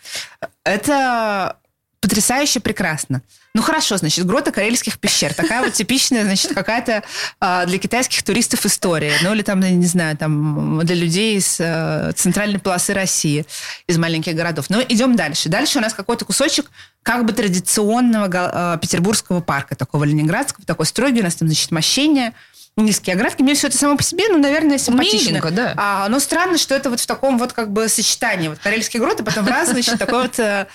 Это 0.64 1.56
потрясающе 2.00 2.60
прекрасно. 2.60 3.22
Ну 3.54 3.62
хорошо, 3.62 3.96
значит, 3.96 4.24
грота 4.26 4.52
карельских 4.52 4.98
пещер. 4.98 5.34
Такая 5.34 5.62
вот 5.62 5.74
типичная, 5.74 6.24
значит, 6.24 6.54
какая-то 6.54 7.02
э, 7.40 7.66
для 7.66 7.78
китайских 7.78 8.22
туристов 8.22 8.64
история. 8.64 9.14
Ну 9.22 9.34
или 9.34 9.42
там, 9.42 9.60
не 9.60 9.86
знаю, 9.86 10.16
там 10.16 10.80
для 10.84 10.94
людей 10.94 11.36
из 11.36 11.56
э, 11.58 12.12
центральной 12.16 12.58
полосы 12.58 12.94
России, 12.94 13.44
из 13.86 13.98
маленьких 13.98 14.34
городов. 14.34 14.70
Но 14.70 14.80
идем 14.80 15.14
дальше. 15.14 15.48
Дальше 15.48 15.78
у 15.78 15.82
нас 15.82 15.92
какой-то 15.92 16.24
кусочек 16.24 16.70
как 17.02 17.24
бы 17.24 17.32
традиционного 17.32 18.30
э, 18.74 18.78
петербургского 18.80 19.40
парка, 19.40 19.76
такого 19.76 20.04
ленинградского, 20.04 20.64
такой 20.64 20.86
строгий. 20.86 21.20
У 21.20 21.24
нас 21.24 21.34
там, 21.34 21.48
значит, 21.48 21.70
мощение 21.70 22.32
низкие 22.76 23.14
оградки. 23.14 23.42
Мне 23.42 23.54
все 23.54 23.68
это 23.68 23.76
само 23.76 23.96
по 23.96 24.02
себе, 24.02 24.24
ну, 24.28 24.38
наверное, 24.38 24.78
симпатично. 24.78 25.28
Миленько, 25.28 25.50
да. 25.50 25.74
А, 25.76 26.08
но 26.08 26.18
странно, 26.18 26.58
что 26.58 26.74
это 26.74 26.90
вот 26.90 27.00
в 27.00 27.06
таком 27.06 27.38
вот 27.38 27.52
как 27.52 27.72
бы 27.72 27.88
сочетании. 27.88 28.48
Вот 28.48 28.58
Карельский 28.58 29.00
грот, 29.00 29.20
и 29.20 29.22
потом 29.22 29.46
раз, 29.46 29.70
значит, 29.70 29.98
такой 29.98 30.22
вот 30.22 30.38
э, 30.38 30.66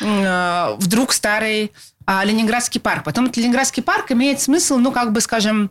э, 0.00 0.76
вдруг 0.78 1.12
старый 1.12 1.72
э, 2.06 2.24
Ленинградский 2.24 2.80
парк. 2.80 3.04
Потом 3.04 3.26
этот 3.26 3.36
Ленинградский 3.38 3.82
парк 3.82 4.12
имеет 4.12 4.40
смысл, 4.40 4.76
ну, 4.76 4.92
как 4.92 5.12
бы, 5.12 5.20
скажем, 5.20 5.70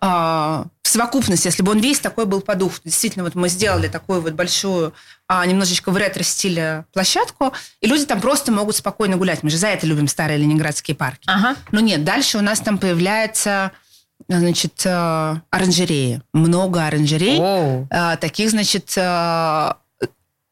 э, 0.00 0.06
в 0.06 0.88
совокупности, 0.88 1.46
если 1.46 1.62
бы 1.62 1.72
он 1.72 1.80
весь 1.80 2.00
такой 2.00 2.26
был 2.26 2.40
по 2.40 2.54
духу. 2.54 2.76
Действительно, 2.84 3.24
вот 3.24 3.34
мы 3.34 3.48
сделали 3.48 3.88
такую 3.88 4.20
вот 4.20 4.32
большую, 4.34 4.92
а, 5.26 5.44
немножечко 5.46 5.90
в 5.90 5.96
ретро-стиле 5.96 6.84
площадку, 6.92 7.52
и 7.80 7.86
люди 7.86 8.04
там 8.04 8.20
просто 8.20 8.52
могут 8.52 8.76
спокойно 8.76 9.16
гулять. 9.16 9.42
Мы 9.42 9.50
же 9.50 9.56
за 9.56 9.68
это 9.68 9.86
любим 9.86 10.08
старые 10.08 10.38
ленинградские 10.38 10.94
парки. 10.94 11.22
Ага. 11.26 11.56
Но 11.72 11.80
нет, 11.80 12.04
дальше 12.04 12.38
у 12.38 12.42
нас 12.42 12.60
там 12.60 12.78
появляется 12.78 13.72
значит, 14.28 14.82
э, 14.84 15.36
оранжереи. 15.50 16.22
Много 16.32 16.86
оранжерей. 16.86 17.38
Оу. 17.38 17.86
Э, 17.90 18.16
таких, 18.16 18.50
значит, 18.50 18.92
э, 18.96 19.72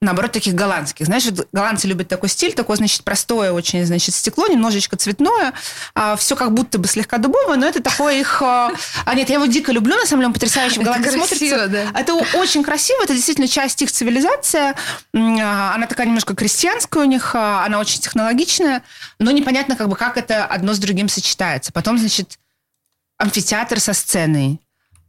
наоборот, 0.00 0.33
таких 0.33 0.55
голландских. 0.55 1.07
Знаешь, 1.07 1.25
вот 1.26 1.47
голландцы 1.52 1.87
любят 1.87 2.09
такой 2.09 2.29
стиль, 2.29 2.55
такое, 2.55 2.76
значит, 2.76 3.05
простое 3.05 3.52
очень, 3.52 3.87
значит, 3.87 4.17
стекло, 4.17 4.49
немножечко 4.49 4.97
цветное, 4.97 5.52
а 5.95 6.17
все 6.17 6.35
как 6.35 6.52
будто 6.52 6.79
бы 6.79 6.88
слегка 6.88 7.19
дубовое, 7.19 7.57
но 7.57 7.67
это 7.67 7.81
такое 7.81 8.19
их... 8.19 8.43
А 8.43 8.73
нет, 9.14 9.29
я 9.29 9.37
его 9.37 9.47
дико 9.47 9.71
люблю, 9.71 9.95
на 9.95 10.05
самом 10.05 10.23
деле, 10.23 10.26
он 10.26 10.33
потрясающе 10.33 10.81
в 10.81 10.83
Голландии 10.83 11.09
смотрится. 11.09 11.69
Да. 11.69 11.85
Это 11.95 12.14
очень 12.14 12.64
красиво, 12.64 13.05
это 13.05 13.14
действительно 13.14 13.47
часть 13.47 13.81
их 13.81 13.93
цивилизации. 13.93 14.75
Она 15.14 15.87
такая 15.88 16.07
немножко 16.07 16.35
крестьянская 16.35 17.05
у 17.05 17.07
них, 17.07 17.37
она 17.37 17.79
очень 17.79 18.00
технологичная, 18.00 18.83
но 19.21 19.31
непонятно, 19.31 19.76
как 19.76 19.88
бы, 19.88 19.95
как 19.95 20.17
это 20.17 20.45
одно 20.45 20.75
с 20.75 20.79
другим 20.79 21.09
сочетается. 21.09 21.71
Потом, 21.73 21.97
значит, 21.97 22.38
амфитеатр 23.23 23.81
со 23.81 23.93
сценой. 23.93 24.61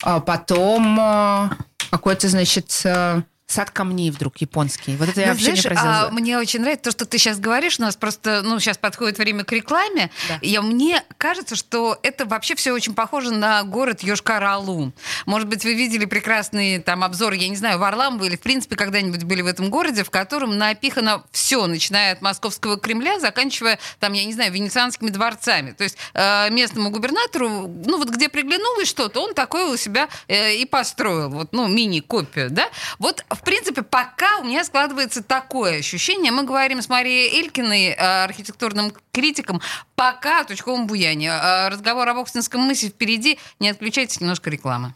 А 0.03 0.19
потом 0.19 0.99
а, 0.99 1.57
какой-то, 1.89 2.27
значит, 2.29 2.81
э, 2.83 3.23
Сад 3.53 3.69
камней 3.69 4.09
вдруг 4.09 4.37
японский. 4.37 4.95
Вот 4.95 5.09
это 5.09 5.21
я 5.21 5.27
ну, 5.27 5.33
вообще 5.33 5.55
знаешь, 5.55 5.63
не 5.63 5.71
а, 5.77 6.09
Мне 6.09 6.39
очень 6.39 6.61
нравится 6.61 6.85
то, 6.85 6.91
что 6.91 7.05
ты 7.05 7.19
сейчас 7.19 7.37
говоришь. 7.37 7.77
У 7.77 7.83
нас 7.83 7.95
просто, 7.95 8.41
ну, 8.41 8.59
сейчас 8.59 8.79
подходит 8.79 9.19
время 9.19 9.43
к 9.43 9.51
рекламе. 9.51 10.09
Да. 10.27 10.39
И 10.41 10.57
мне 10.57 11.03
кажется, 11.19 11.55
что 11.55 11.99
это 12.01 12.25
вообще 12.25 12.55
все 12.55 12.71
очень 12.71 12.95
похоже 12.95 13.31
на 13.31 13.61
город 13.61 14.01
Йошкар-Алу. 14.01 14.91
Может 15.27 15.47
быть, 15.47 15.63
вы 15.65 15.75
видели 15.75 16.05
прекрасный 16.05 16.79
там 16.79 17.03
обзор, 17.03 17.33
я 17.33 17.47
не 17.47 17.55
знаю, 17.55 17.77
Варламова 17.77 18.23
или, 18.23 18.37
в 18.37 18.41
принципе, 18.41 18.75
когда-нибудь 18.75 19.23
были 19.23 19.43
в 19.43 19.47
этом 19.47 19.69
городе, 19.69 20.03
в 20.03 20.09
котором 20.09 20.57
напихано 20.57 21.23
все, 21.31 21.67
начиная 21.67 22.13
от 22.13 22.23
московского 22.23 22.79
Кремля, 22.79 23.19
заканчивая, 23.19 23.77
там, 23.99 24.13
я 24.13 24.25
не 24.25 24.33
знаю, 24.33 24.51
венецианскими 24.51 25.11
дворцами. 25.11 25.73
То 25.73 25.83
есть 25.83 25.95
э, 26.15 26.49
местному 26.49 26.89
губернатору, 26.89 27.67
ну, 27.85 27.99
вот 27.99 28.09
где 28.09 28.29
приглянулось 28.29 28.87
что-то, 28.87 29.21
он 29.21 29.35
такое 29.35 29.67
у 29.67 29.77
себя 29.77 30.09
э, 30.27 30.55
и 30.55 30.65
построил. 30.65 31.29
Вот, 31.29 31.49
ну, 31.53 31.67
мини-копию, 31.67 32.49
да? 32.49 32.67
Вот 32.97 33.23
в 33.29 33.42
в 33.42 33.42
принципе, 33.43 33.81
пока 33.81 34.39
у 34.39 34.43
меня 34.43 34.63
складывается 34.63 35.23
такое 35.23 35.79
ощущение. 35.79 36.31
Мы 36.31 36.43
говорим 36.43 36.81
с 36.81 36.89
Марией 36.89 37.41
Элькиной, 37.41 37.89
э, 37.89 38.23
архитектурным 38.23 38.93
критиком, 39.11 39.61
пока 39.95 40.41
о 40.41 40.43
Тучковом 40.45 40.87
буяне. 40.87 41.29
Э, 41.29 41.69
разговор 41.69 42.07
об 42.09 42.17
Оксинском 42.17 42.61
мысе 42.61 42.87
впереди. 42.87 43.39
Не 43.59 43.69
отключайтесь, 43.69 44.21
немножко 44.21 44.49
рекламы. 44.49 44.91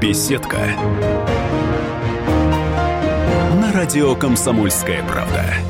Беседка. 0.00 0.58
На 3.54 3.72
радио 3.72 4.14
«Комсомольская 4.16 5.02
правда». 5.04 5.69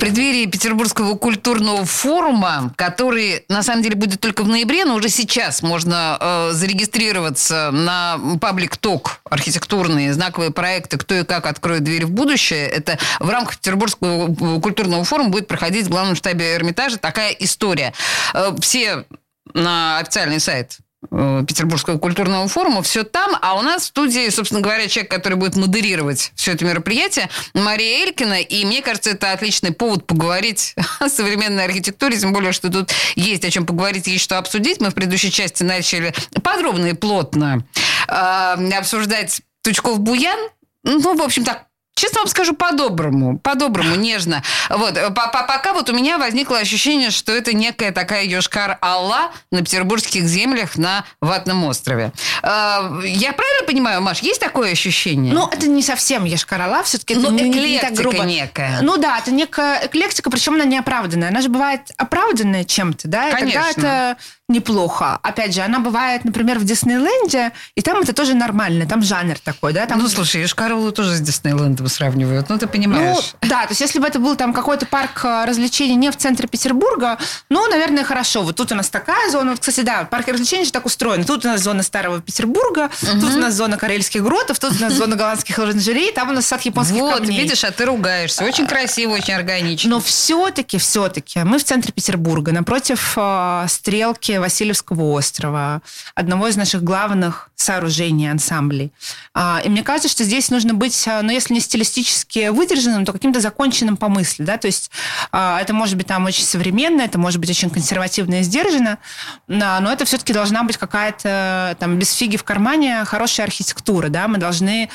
преддверии 0.00 0.46
Петербургского 0.46 1.16
культурного 1.16 1.84
форума, 1.84 2.72
который 2.76 3.44
на 3.48 3.62
самом 3.62 3.82
деле 3.82 3.94
будет 3.94 4.20
только 4.20 4.42
в 4.42 4.48
ноябре, 4.48 4.84
но 4.84 4.94
уже 4.94 5.10
сейчас 5.10 5.62
можно 5.62 6.16
э, 6.18 6.50
зарегистрироваться 6.52 7.70
на 7.70 8.18
паблик 8.40 8.76
ток 8.78 9.20
архитектурные 9.24 10.12
знаковые 10.12 10.50
проекты 10.50 10.96
«Кто 10.96 11.14
и 11.14 11.24
как 11.24 11.46
откроет 11.46 11.84
дверь 11.84 12.06
в 12.06 12.10
будущее». 12.10 12.66
Это 12.66 12.98
в 13.20 13.28
рамках 13.28 13.58
Петербургского 13.58 14.60
культурного 14.60 15.04
форума 15.04 15.28
будет 15.28 15.46
проходить 15.46 15.86
в 15.86 15.90
главном 15.90 16.16
штабе 16.16 16.54
Эрмитажа 16.54 16.96
такая 16.96 17.32
история. 17.32 17.92
Э, 18.32 18.56
все 18.60 19.04
на 19.52 19.98
официальный 19.98 20.40
сайт 20.40 20.78
Э, 20.80 20.89
Петербургского 21.08 21.98
культурного 21.98 22.46
форума, 22.46 22.82
все 22.82 23.04
там, 23.04 23.34
а 23.40 23.58
у 23.58 23.62
нас 23.62 23.84
в 23.84 23.86
студии, 23.86 24.28
собственно 24.28 24.60
говоря, 24.60 24.86
человек, 24.86 25.10
который 25.10 25.34
будет 25.34 25.56
модерировать 25.56 26.30
все 26.34 26.52
это 26.52 26.66
мероприятие, 26.66 27.30
Мария 27.54 28.04
Элькина, 28.04 28.42
и 28.42 28.66
мне 28.66 28.82
кажется, 28.82 29.10
это 29.10 29.32
отличный 29.32 29.72
повод 29.72 30.06
поговорить 30.06 30.74
о 31.00 31.08
современной 31.08 31.64
архитектуре, 31.64 32.18
тем 32.18 32.34
более, 32.34 32.52
что 32.52 32.70
тут 32.70 32.92
есть 33.14 33.44
о 33.46 33.50
чем 33.50 33.64
поговорить, 33.64 34.08
есть 34.08 34.24
что 34.24 34.36
обсудить. 34.36 34.80
Мы 34.80 34.90
в 34.90 34.94
предыдущей 34.94 35.30
части 35.30 35.62
начали 35.62 36.12
подробно 36.42 36.86
и 36.86 36.92
плотно 36.92 37.64
э, 38.06 38.72
обсуждать 38.76 39.40
Тучков-Буян, 39.62 40.50
ну, 40.82 41.16
в 41.16 41.22
общем, 41.22 41.44
так, 41.44 41.64
Честно 41.94 42.20
вам 42.20 42.28
скажу, 42.28 42.54
по-доброму, 42.54 43.38
по-доброму, 43.38 43.94
нежно. 43.94 44.42
Вот, 44.70 44.94
пока 45.14 45.74
вот 45.74 45.90
у 45.90 45.94
меня 45.94 46.16
возникло 46.16 46.58
ощущение, 46.58 47.10
что 47.10 47.32
это 47.32 47.52
некая 47.54 47.92
такая 47.92 48.24
Йошкар-Алла 48.24 49.32
на 49.50 49.60
петербургских 49.60 50.22
землях 50.24 50.76
на 50.76 51.04
Ватном 51.20 51.64
острове. 51.64 52.12
А, 52.42 53.00
я 53.04 53.32
правильно 53.34 53.66
понимаю, 53.66 54.00
Маш, 54.00 54.20
есть 54.20 54.40
такое 54.40 54.72
ощущение? 54.72 55.34
Ну, 55.34 55.46
это 55.48 55.68
не 55.68 55.82
совсем 55.82 56.24
Йошкар-Алла, 56.24 56.82
все-таки 56.84 57.14
это 57.14 57.30
ну, 57.30 57.30
не, 57.32 57.50
не 57.50 57.78
так 57.78 57.92
грубо. 57.92 58.24
некая. 58.24 58.78
Ну 58.80 58.96
да, 58.96 59.18
это 59.18 59.30
некая 59.30 59.86
эклектика, 59.86 60.30
причем 60.30 60.54
она 60.54 60.64
неоправданная. 60.64 61.28
Она 61.28 61.42
же 61.42 61.50
бывает 61.50 61.82
оправданная 61.98 62.64
чем-то, 62.64 63.08
да? 63.08 63.30
Конечно. 63.32 63.62
Тогда 63.62 63.70
это 63.70 64.16
неплохо. 64.50 65.18
Опять 65.22 65.54
же, 65.54 65.62
она 65.62 65.78
бывает, 65.78 66.24
например, 66.24 66.58
в 66.58 66.64
Диснейленде, 66.64 67.52
и 67.74 67.82
там 67.82 67.98
это 67.98 68.12
тоже 68.12 68.34
нормально, 68.34 68.86
там 68.86 69.02
жанр 69.02 69.38
такой, 69.38 69.72
да? 69.72 69.86
Там... 69.86 69.98
Ну, 69.98 70.08
слушай, 70.08 70.44
Ишкарулу 70.44 70.92
тоже 70.92 71.14
с 71.16 71.20
Диснейлендом 71.20 71.88
сравнивают, 71.88 72.48
ну, 72.48 72.58
ты 72.58 72.66
понимаешь. 72.66 73.34
Ну, 73.40 73.48
да, 73.48 73.62
то 73.62 73.70
есть 73.70 73.80
если 73.80 73.98
бы 73.98 74.06
это 74.06 74.18
был 74.18 74.36
там 74.36 74.52
какой-то 74.52 74.86
парк 74.86 75.24
э, 75.24 75.44
развлечений 75.46 75.94
не 75.94 76.10
в 76.10 76.16
центре 76.16 76.48
Петербурга, 76.48 77.18
ну, 77.48 77.66
наверное, 77.68 78.04
хорошо. 78.04 78.42
Вот 78.42 78.56
тут 78.56 78.72
у 78.72 78.74
нас 78.74 78.90
такая 78.90 79.30
зона, 79.30 79.52
вот, 79.52 79.60
кстати, 79.60 79.80
да, 79.80 80.04
парк 80.04 80.28
развлечений 80.28 80.64
же 80.64 80.72
так 80.72 80.86
устроен. 80.86 81.24
Тут 81.24 81.44
у 81.44 81.48
нас 81.48 81.62
зона 81.62 81.82
Старого 81.82 82.20
Петербурга, 82.20 82.90
угу. 83.02 83.20
тут 83.20 83.34
у 83.34 83.38
нас 83.38 83.54
зона 83.54 83.76
Карельских 83.76 84.22
гротов, 84.22 84.58
тут 84.58 84.72
у 84.78 84.82
нас 84.82 84.92
зона 84.94 85.16
голландских 85.16 85.58
оранжерей, 85.58 86.12
там 86.12 86.30
у 86.30 86.32
нас 86.32 86.46
сад 86.46 86.62
японских 86.62 87.00
вот, 87.00 87.14
камней. 87.14 87.32
Вот, 87.32 87.42
видишь, 87.42 87.64
а 87.64 87.70
ты 87.70 87.84
ругаешься. 87.84 88.44
Очень 88.44 88.66
красиво, 88.66 89.12
очень 89.12 89.34
органично. 89.34 89.90
Но 89.90 90.00
все-таки, 90.00 90.78
все-таки 90.78 91.40
мы 91.44 91.58
в 91.58 91.64
центре 91.64 91.92
Петербурга, 91.92 92.52
напротив 92.52 93.14
э, 93.16 93.66
стрелки 93.68 94.39
Васильевского 94.40 95.02
острова, 95.12 95.82
одного 96.14 96.48
из 96.48 96.56
наших 96.56 96.82
главных 96.82 97.50
сооружений, 97.54 98.30
ансамблей. 98.30 98.92
А, 99.34 99.60
и 99.64 99.68
мне 99.68 99.82
кажется, 99.82 100.08
что 100.08 100.24
здесь 100.24 100.50
нужно 100.50 100.74
быть, 100.74 101.06
а, 101.06 101.22
ну, 101.22 101.30
если 101.30 101.54
не 101.54 101.60
стилистически 101.60 102.48
выдержанным, 102.48 103.04
то 103.04 103.12
каким-то 103.12 103.40
законченным 103.40 103.96
по 103.96 104.08
мысли, 104.08 104.44
да, 104.44 104.56
то 104.56 104.66
есть 104.66 104.90
а, 105.30 105.60
это 105.60 105.74
может 105.74 105.96
быть 105.96 106.06
там 106.06 106.24
очень 106.24 106.44
современно, 106.44 107.02
это 107.02 107.18
может 107.18 107.40
быть 107.40 107.50
очень 107.50 107.70
консервативно 107.70 108.40
и 108.40 108.42
сдержанно, 108.42 108.98
но 109.46 109.92
это 109.92 110.04
все-таки 110.04 110.32
должна 110.32 110.62
быть 110.62 110.76
какая-то 110.76 111.76
там 111.78 111.98
без 111.98 112.12
фиги 112.12 112.36
в 112.36 112.44
кармане 112.44 113.04
хорошая 113.04 113.46
архитектура, 113.46 114.08
да, 114.08 114.26
мы 114.28 114.38
должны 114.38 114.88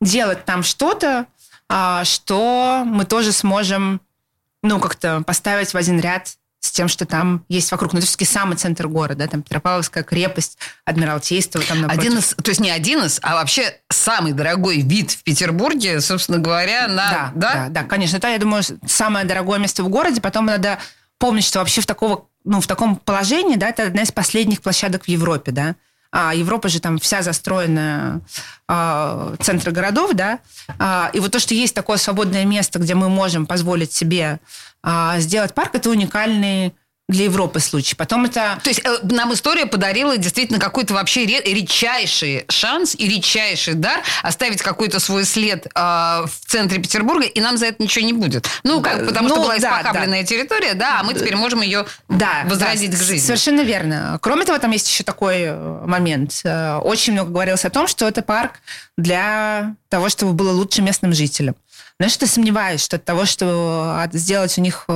делать 0.00 0.44
там 0.44 0.62
что-то, 0.62 1.26
что 2.04 2.82
мы 2.86 3.04
тоже 3.04 3.32
сможем 3.32 4.00
ну, 4.62 4.78
как-то 4.78 5.22
поставить 5.22 5.72
в 5.72 5.76
один 5.76 6.00
ряд 6.00 6.36
с 6.60 6.70
тем, 6.70 6.88
что 6.88 7.06
там 7.06 7.44
есть 7.48 7.70
вокруг. 7.72 7.92
Ну, 7.92 7.98
это 7.98 8.06
все-таки 8.06 8.26
самый 8.26 8.56
центр 8.56 8.86
города, 8.86 9.26
там 9.26 9.42
Петропавловская 9.42 10.02
крепость, 10.02 10.58
Адмиралтейство. 10.84 11.60
Там 11.62 11.80
напротив. 11.80 12.00
один 12.00 12.18
из, 12.18 12.34
то 12.34 12.50
есть 12.50 12.60
не 12.60 12.70
один 12.70 13.02
из, 13.02 13.18
а 13.22 13.34
вообще 13.34 13.78
самый 13.88 14.32
дорогой 14.32 14.82
вид 14.82 15.10
в 15.10 15.22
Петербурге, 15.22 16.00
собственно 16.00 16.38
говоря, 16.38 16.86
на... 16.86 17.10
Да, 17.10 17.32
да, 17.34 17.54
да, 17.54 17.68
да 17.68 17.82
конечно. 17.84 18.18
Это, 18.18 18.28
я 18.28 18.38
думаю, 18.38 18.62
самое 18.86 19.24
дорогое 19.24 19.58
место 19.58 19.82
в 19.82 19.88
городе. 19.88 20.20
Потом 20.20 20.46
надо 20.46 20.78
помнить, 21.18 21.44
что 21.44 21.60
вообще 21.60 21.80
в, 21.80 21.86
такого, 21.86 22.26
ну, 22.44 22.60
в 22.60 22.66
таком 22.66 22.96
положении, 22.96 23.56
да, 23.56 23.70
это 23.70 23.84
одна 23.84 24.02
из 24.02 24.12
последних 24.12 24.60
площадок 24.60 25.04
в 25.04 25.08
Европе, 25.08 25.52
да. 25.52 25.76
А 26.12 26.34
Европа 26.34 26.68
же 26.68 26.80
там 26.80 26.98
вся 26.98 27.22
застроена 27.22 28.20
э, 28.68 29.36
центры 29.40 29.70
городов, 29.70 30.12
да. 30.14 30.40
А, 30.78 31.10
и 31.12 31.20
вот 31.20 31.30
то, 31.30 31.38
что 31.38 31.54
есть 31.54 31.74
такое 31.74 31.98
свободное 31.98 32.44
место, 32.44 32.80
где 32.80 32.94
мы 32.94 33.08
можем 33.08 33.46
позволить 33.46 33.92
себе 33.92 34.40
а, 34.82 35.20
сделать 35.20 35.54
парк, 35.54 35.74
это 35.74 35.88
уникальный 35.88 36.74
для 37.10 37.24
Европы 37.24 37.60
случай. 37.60 37.94
Потом 37.94 38.24
это... 38.24 38.58
То 38.62 38.70
есть 38.70 38.80
э, 38.84 38.98
нам 39.02 39.32
история 39.32 39.66
подарила 39.66 40.16
действительно 40.16 40.58
какой-то 40.58 40.94
вообще 40.94 41.26
редчайший 41.26 42.44
шанс 42.48 42.94
и 42.94 43.08
редчайший 43.08 43.74
дар 43.74 44.00
оставить 44.22 44.62
какой-то 44.62 45.00
свой 45.00 45.24
след 45.24 45.66
э, 45.66 45.70
в 45.74 46.30
центре 46.46 46.78
Петербурга, 46.78 47.26
и 47.26 47.40
нам 47.40 47.56
за 47.56 47.66
это 47.66 47.82
ничего 47.82 48.04
не 48.04 48.12
будет. 48.12 48.48
Ну, 48.62 48.80
как, 48.80 49.06
потому 49.06 49.28
ну, 49.28 49.34
что 49.34 49.42
была 49.42 49.58
да, 49.58 49.80
испохабленная 49.80 50.22
да. 50.22 50.26
территория, 50.26 50.74
да, 50.74 51.00
а 51.00 51.02
мы 51.02 51.14
теперь 51.14 51.36
можем 51.36 51.62
ее 51.62 51.86
да, 52.08 52.44
возродить 52.46 52.92
да, 52.92 52.96
к 52.96 53.00
жизни. 53.00 53.26
Совершенно 53.26 53.62
верно. 53.62 54.18
Кроме 54.22 54.44
того, 54.44 54.58
там 54.58 54.70
есть 54.70 54.88
еще 54.88 55.04
такой 55.04 55.36
э, 55.40 55.82
момент. 55.86 56.40
Э, 56.44 56.76
очень 56.76 57.12
много 57.12 57.30
говорилось 57.30 57.64
о 57.64 57.70
том, 57.70 57.88
что 57.88 58.06
это 58.06 58.22
парк 58.22 58.60
для 58.96 59.74
того, 59.88 60.08
чтобы 60.08 60.32
было 60.32 60.52
лучше 60.52 60.82
местным 60.82 61.12
жителям. 61.12 61.56
Знаешь, 61.98 62.14
что 62.14 62.26
сомневаюсь, 62.26 62.82
что 62.82 62.96
от 62.96 63.04
того, 63.04 63.26
что 63.26 64.08
сделать 64.12 64.56
у 64.56 64.62
них 64.62 64.86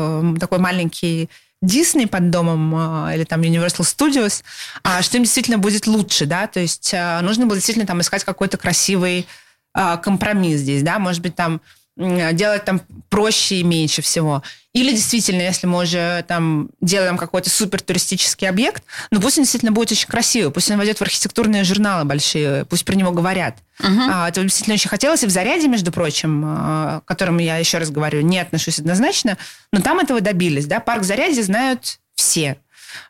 такой 0.41 0.59
маленький 0.59 1.29
Дисней 1.63 2.07
под 2.07 2.31
домом 2.31 2.75
э, 3.09 3.15
или 3.17 3.25
там 3.25 3.41
Universal 3.41 3.81
Studios, 3.81 4.43
а 4.83 5.03
что 5.03 5.17
им 5.17 5.25
действительно 5.25 5.59
будет 5.59 5.87
лучше, 5.87 6.27
да, 6.27 6.47
то 6.47 6.61
есть 6.61 6.93
э, 6.93 7.21
нужно 7.23 7.47
было 7.47 7.57
действительно 7.57 7.87
там 7.87 8.01
искать 8.01 8.25
какой-то 8.25 8.57
красивый 8.57 9.27
компромисс 10.03 10.61
здесь, 10.61 10.85
да, 10.85 11.01
может 11.01 11.21
быть, 11.21 11.35
там 11.35 11.61
делать 11.97 12.65
там 12.65 12.81
проще 13.09 13.57
и 13.57 13.63
меньше 13.63 14.03
всего. 14.03 14.43
Или 14.73 14.91
действительно, 14.91 15.43
если 15.43 15.69
мы 15.69 15.83
уже 15.83 16.25
там 16.27 16.69
делаем 16.81 17.17
какой-то 17.17 17.49
супер 17.49 17.81
туристический 17.81 18.49
объект, 18.49 18.83
ну 19.13 19.21
пусть 19.21 19.39
он 19.39 19.45
действительно 19.45 19.71
будет 19.71 19.93
очень 19.93 20.09
красивый, 20.09 20.53
пусть 20.53 20.69
он 20.71 20.79
войдет 20.79 20.99
в 20.99 21.03
архитектурные 21.03 21.63
журналы 21.63 22.05
большие, 22.05 22.65
пусть 22.65 22.85
про 22.85 22.97
него 22.97 23.13
говорят. 23.13 23.59
Uh-huh. 23.81 24.09
А, 24.11 24.29
это 24.29 24.43
действительно 24.43 24.75
очень 24.75 24.91
хотелось. 24.91 25.23
И 25.23 25.27
в 25.27 25.31
«Заряде», 25.31 25.69
между 25.69 25.93
прочим, 25.93 26.43
а, 26.45 27.01
к 27.01 27.05
которому 27.05 27.39
я 27.39 27.59
еще 27.59 27.79
раз 27.79 27.91
говорю, 27.91 28.23
не 28.23 28.41
отношусь 28.41 28.81
однозначно, 28.81 29.39
но 29.73 29.81
там 29.81 30.01
этого 30.01 30.21
добились. 30.21 30.67
Да? 30.67 30.81
Парк 30.81 31.05
«Заряде» 31.05 31.43
знают 31.43 32.01
все. 32.17 32.57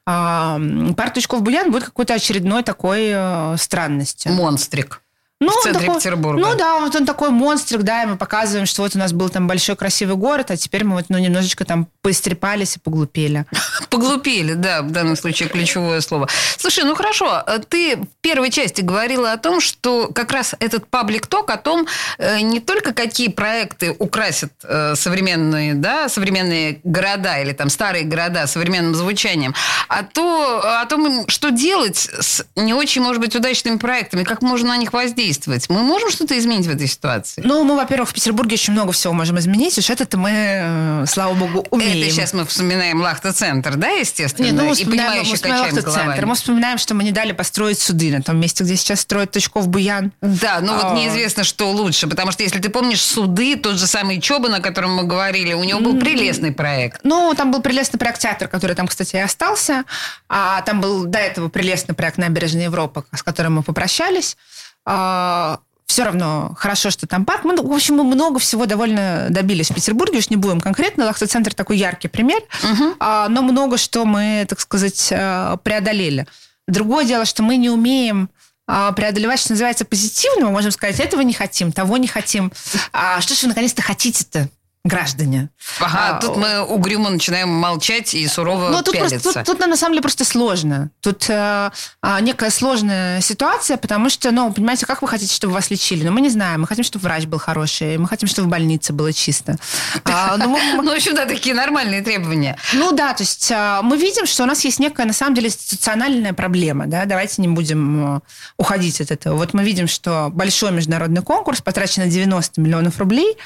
А, 0.06 0.60
парк 0.96 1.14
Тучков-Буян 1.14 1.70
будет 1.70 1.84
какой-то 1.84 2.14
очередной 2.14 2.62
такой 2.62 3.10
а, 3.14 3.56
странностью. 3.56 4.32
Монстрик 4.32 5.00
ну, 5.40 5.50
в 5.50 5.62
центре 5.62 5.86
такой, 5.86 5.96
Петербурга. 5.96 6.40
Ну 6.40 6.56
да, 6.56 6.78
вот 6.78 6.94
он 6.94 7.06
такой 7.06 7.30
монстрик, 7.30 7.82
да, 7.82 8.04
и 8.04 8.06
мы 8.06 8.16
показываем, 8.16 8.66
что 8.66 8.82
вот 8.82 8.94
у 8.94 8.98
нас 8.98 9.12
был 9.12 9.28
там 9.28 9.48
большой 9.48 9.74
красивый 9.74 10.16
город, 10.16 10.50
а 10.50 10.56
теперь 10.56 10.84
мы 10.84 10.94
вот 10.94 11.06
ну, 11.08 11.18
немножечко 11.18 11.64
там 11.64 11.88
поистрепались 12.02 12.76
и 12.76 12.78
поглупели. 12.78 13.44
Поглупели, 13.90 14.54
да, 14.54 14.82
в 14.82 14.90
данном 14.92 15.16
случае 15.16 15.48
ключевое 15.48 16.00
слово. 16.00 16.28
Слушай, 16.56 16.84
ну 16.84 16.94
хорошо, 16.94 17.44
ты 17.68 17.96
в 17.96 18.06
первой 18.20 18.50
части 18.50 18.80
говорила 18.80 19.32
о 19.32 19.36
том, 19.36 19.60
что 19.60 20.08
как 20.08 20.30
раз 20.30 20.54
этот 20.60 20.86
паблик-ток 20.86 21.50
о 21.50 21.56
том, 21.56 21.86
э, 22.18 22.40
не 22.40 22.60
только 22.60 22.92
какие 22.92 23.28
проекты 23.28 23.94
украсят 23.98 24.52
э, 24.62 24.94
современные, 24.94 25.74
да, 25.74 26.08
современные 26.08 26.80
города 26.84 27.38
или 27.40 27.52
там 27.52 27.70
старые 27.70 28.04
города 28.04 28.46
современным 28.46 28.94
звучанием, 28.94 29.54
а 29.88 30.04
то 30.04 30.80
о 30.80 30.86
том, 30.86 31.28
что 31.28 31.50
делать 31.50 31.96
с 31.96 32.46
не 32.54 32.72
очень, 32.72 33.02
может 33.02 33.20
быть, 33.20 33.34
удачными 33.34 33.78
проектами, 33.78 34.22
как 34.22 34.40
можно 34.40 34.68
на 34.68 34.76
них 34.76 34.92
воздействовать 34.92 35.23
действовать. 35.26 35.68
Мы 35.68 35.82
можем 35.82 36.10
что-то 36.10 36.38
изменить 36.38 36.66
в 36.66 36.70
этой 36.70 36.86
ситуации? 36.86 37.42
Ну, 37.44 37.64
мы, 37.64 37.76
во-первых, 37.76 38.10
в 38.10 38.14
Петербурге 38.14 38.54
очень 38.54 38.72
много 38.72 38.92
всего 38.92 39.12
можем 39.12 39.38
изменить. 39.38 39.76
Уж 39.78 39.90
это-то 39.90 40.16
мы, 40.18 40.30
э, 40.32 41.04
слава 41.06 41.34
богу, 41.34 41.66
умеем. 41.70 42.02
Это 42.02 42.10
сейчас 42.10 42.32
мы 42.32 42.44
вспоминаем 42.44 43.00
Лахта-центр, 43.00 43.76
да, 43.76 43.88
естественно? 43.88 44.46
Нет, 44.46 44.54
ну, 44.54 44.68
мы 44.68 44.74
вспоминаем, 44.74 45.24
и 45.24 45.28
мы 45.28 45.34
вспоминаем 45.34 45.74
Лахта-центр. 45.74 46.26
Мы 46.26 46.34
вспоминаем, 46.34 46.78
что 46.78 46.94
мы 46.94 47.04
не 47.04 47.12
дали 47.12 47.32
построить 47.32 47.78
суды 47.78 48.10
на 48.10 48.22
том 48.22 48.38
месте, 48.38 48.64
где 48.64 48.76
сейчас 48.76 49.00
строят 49.00 49.30
Точков 49.30 49.68
Буян. 49.68 50.12
Да, 50.20 50.60
но 50.60 50.74
а... 50.74 50.90
вот 50.90 50.98
неизвестно, 50.98 51.44
что 51.44 51.70
лучше. 51.70 52.06
Потому 52.06 52.32
что, 52.32 52.42
если 52.42 52.60
ты 52.60 52.68
помнишь, 52.68 53.00
суды, 53.00 53.56
тот 53.56 53.78
же 53.78 53.86
самый 53.86 54.20
Чоба, 54.20 54.54
о 54.54 54.60
котором 54.60 54.94
мы 54.94 55.04
говорили, 55.04 55.52
у 55.54 55.64
него 55.64 55.80
был 55.80 55.98
прелестный 55.98 56.52
проект. 56.52 57.00
Ну, 57.04 57.34
там 57.36 57.50
был 57.50 57.62
прелестный 57.62 57.98
проект 57.98 58.20
театр, 58.20 58.48
который 58.48 58.76
там, 58.76 58.86
кстати, 58.86 59.16
и 59.16 59.18
остался. 59.18 59.84
А 60.28 60.60
там 60.62 60.80
был 60.80 61.04
до 61.04 61.18
этого 61.18 61.48
прелестный 61.48 61.94
проект 61.94 62.18
Набережная 62.18 62.64
Европа, 62.64 63.04
с 63.12 63.22
которым 63.22 63.54
мы 63.54 63.62
попрощались. 63.62 64.36
А, 64.86 65.60
все 65.86 66.04
равно 66.04 66.54
хорошо, 66.58 66.90
что 66.90 67.06
там 67.06 67.24
парк. 67.24 67.44
Мы, 67.44 67.56
в 67.56 67.72
общем, 67.72 67.96
мы 67.96 68.04
много 68.04 68.38
всего 68.38 68.66
довольно 68.66 69.26
добились 69.30 69.70
в 69.70 69.74
Петербурге, 69.74 70.18
уж 70.18 70.30
не 70.30 70.36
будем 70.36 70.60
конкретно. 70.60 71.04
Лахта-центр 71.04 71.54
такой 71.54 71.76
яркий 71.76 72.08
пример, 72.08 72.42
угу. 72.62 72.94
а, 72.98 73.28
но 73.28 73.42
много 73.42 73.76
что 73.76 74.04
мы, 74.04 74.46
так 74.48 74.60
сказать, 74.60 75.10
а, 75.12 75.56
преодолели. 75.58 76.26
Другое 76.66 77.04
дело, 77.04 77.24
что 77.24 77.42
мы 77.42 77.56
не 77.56 77.70
умеем 77.70 78.30
а, 78.66 78.92
преодолевать, 78.92 79.40
что 79.40 79.52
называется, 79.52 79.84
позитивно. 79.84 80.46
Мы 80.46 80.52
можем 80.52 80.70
сказать, 80.70 80.98
этого 80.98 81.20
не 81.20 81.34
хотим, 81.34 81.70
того 81.70 81.96
не 81.96 82.08
хотим. 82.08 82.50
А 82.92 83.20
что 83.20 83.34
же 83.34 83.42
вы 83.42 83.48
наконец-то 83.48 83.82
хотите-то? 83.82 84.48
Граждане. 84.84 85.48
Ага, 85.80 86.18
а, 86.18 86.20
тут 86.20 86.36
мы 86.36 86.62
угрюмо 86.62 87.08
начинаем 87.08 87.48
молчать 87.48 88.12
и 88.12 88.28
сурово 88.28 88.68
ну, 88.68 88.82
тут 88.82 88.92
пялиться. 88.92 89.18
Просто, 89.18 89.44
тут, 89.44 89.58
тут, 89.58 89.66
на 89.66 89.76
самом 89.78 89.94
деле, 89.94 90.02
просто 90.02 90.26
сложно. 90.26 90.90
Тут 91.00 91.24
э, 91.30 91.70
а, 92.02 92.20
некая 92.20 92.50
сложная 92.50 93.22
ситуация, 93.22 93.78
потому 93.78 94.10
что, 94.10 94.30
ну, 94.30 94.52
понимаете, 94.52 94.84
как 94.84 95.00
вы 95.00 95.08
хотите, 95.08 95.34
чтобы 95.34 95.54
вас 95.54 95.70
лечили? 95.70 96.04
Ну, 96.04 96.12
мы 96.12 96.20
не 96.20 96.28
знаем. 96.28 96.60
Мы 96.60 96.66
хотим, 96.66 96.84
чтобы 96.84 97.04
врач 97.04 97.24
был 97.24 97.38
хороший, 97.38 97.96
мы 97.96 98.06
хотим, 98.06 98.28
чтобы 98.28 98.48
в 98.48 98.50
больнице 98.50 98.92
было 98.92 99.10
чисто. 99.14 99.56
А, 100.04 100.36
ну, 100.36 100.58
ну, 100.82 100.92
в 100.92 100.94
общем, 100.94 101.14
да, 101.14 101.24
такие 101.24 101.54
нормальные 101.54 102.02
требования. 102.02 102.58
Ну, 102.74 102.92
да, 102.92 103.14
то 103.14 103.22
есть 103.22 103.50
а, 103.52 103.80
мы 103.80 103.96
видим, 103.96 104.26
что 104.26 104.42
у 104.42 104.46
нас 104.46 104.62
есть 104.66 104.80
некая, 104.80 105.06
на 105.06 105.14
самом 105.14 105.34
деле, 105.34 105.46
институциональная 105.46 106.34
проблема, 106.34 106.86
да, 106.86 107.06
давайте 107.06 107.40
не 107.40 107.48
будем 107.48 108.20
уходить 108.58 109.00
от 109.00 109.10
этого. 109.10 109.38
Вот 109.38 109.54
мы 109.54 109.64
видим, 109.64 109.88
что 109.88 110.28
большой 110.30 110.72
международный 110.72 111.22
конкурс, 111.22 111.62
потрачено 111.62 112.06
90 112.06 112.60
миллионов 112.60 112.98
рублей, 112.98 113.38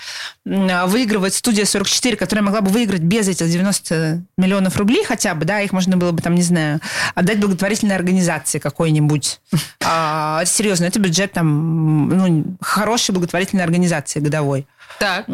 выигрывает 0.44 1.27
выигрывает 1.28 1.34
студия 1.34 1.64
44, 1.64 2.16
которая 2.16 2.44
могла 2.44 2.60
бы 2.60 2.70
выиграть 2.70 3.02
без 3.02 3.28
этих 3.28 3.48
90 3.48 4.22
миллионов 4.36 4.76
рублей 4.76 5.04
хотя 5.04 5.34
бы, 5.34 5.44
да, 5.44 5.60
их 5.60 5.72
можно 5.72 5.96
было 5.96 6.12
бы 6.12 6.22
там, 6.22 6.34
не 6.34 6.42
знаю, 6.42 6.80
отдать 7.14 7.38
благотворительной 7.38 7.96
организации 7.96 8.58
какой-нибудь. 8.58 9.40
А, 9.84 10.44
серьезно, 10.44 10.86
это 10.86 11.00
бюджет 11.00 11.32
там, 11.32 12.08
ну, 12.08 12.44
хорошей 12.60 13.12
благотворительной 13.12 13.64
организации 13.64 14.20
годовой. 14.20 14.66
Так. 14.98 15.26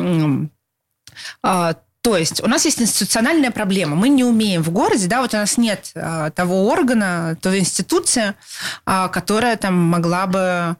А, 1.42 1.74
то 2.02 2.16
есть 2.16 2.42
у 2.42 2.46
нас 2.46 2.64
есть 2.64 2.80
институциональная 2.80 3.50
проблема. 3.50 3.96
Мы 3.96 4.08
не 4.10 4.24
умеем 4.24 4.62
в 4.62 4.70
городе, 4.70 5.06
да, 5.08 5.20
вот 5.20 5.34
у 5.34 5.36
нас 5.36 5.56
нет 5.56 5.90
а, 5.94 6.30
того 6.30 6.68
органа, 6.68 7.36
той 7.40 7.58
институции, 7.60 8.34
а, 8.84 9.08
которая 9.08 9.56
там 9.56 9.74
могла 9.74 10.26
бы 10.26 10.76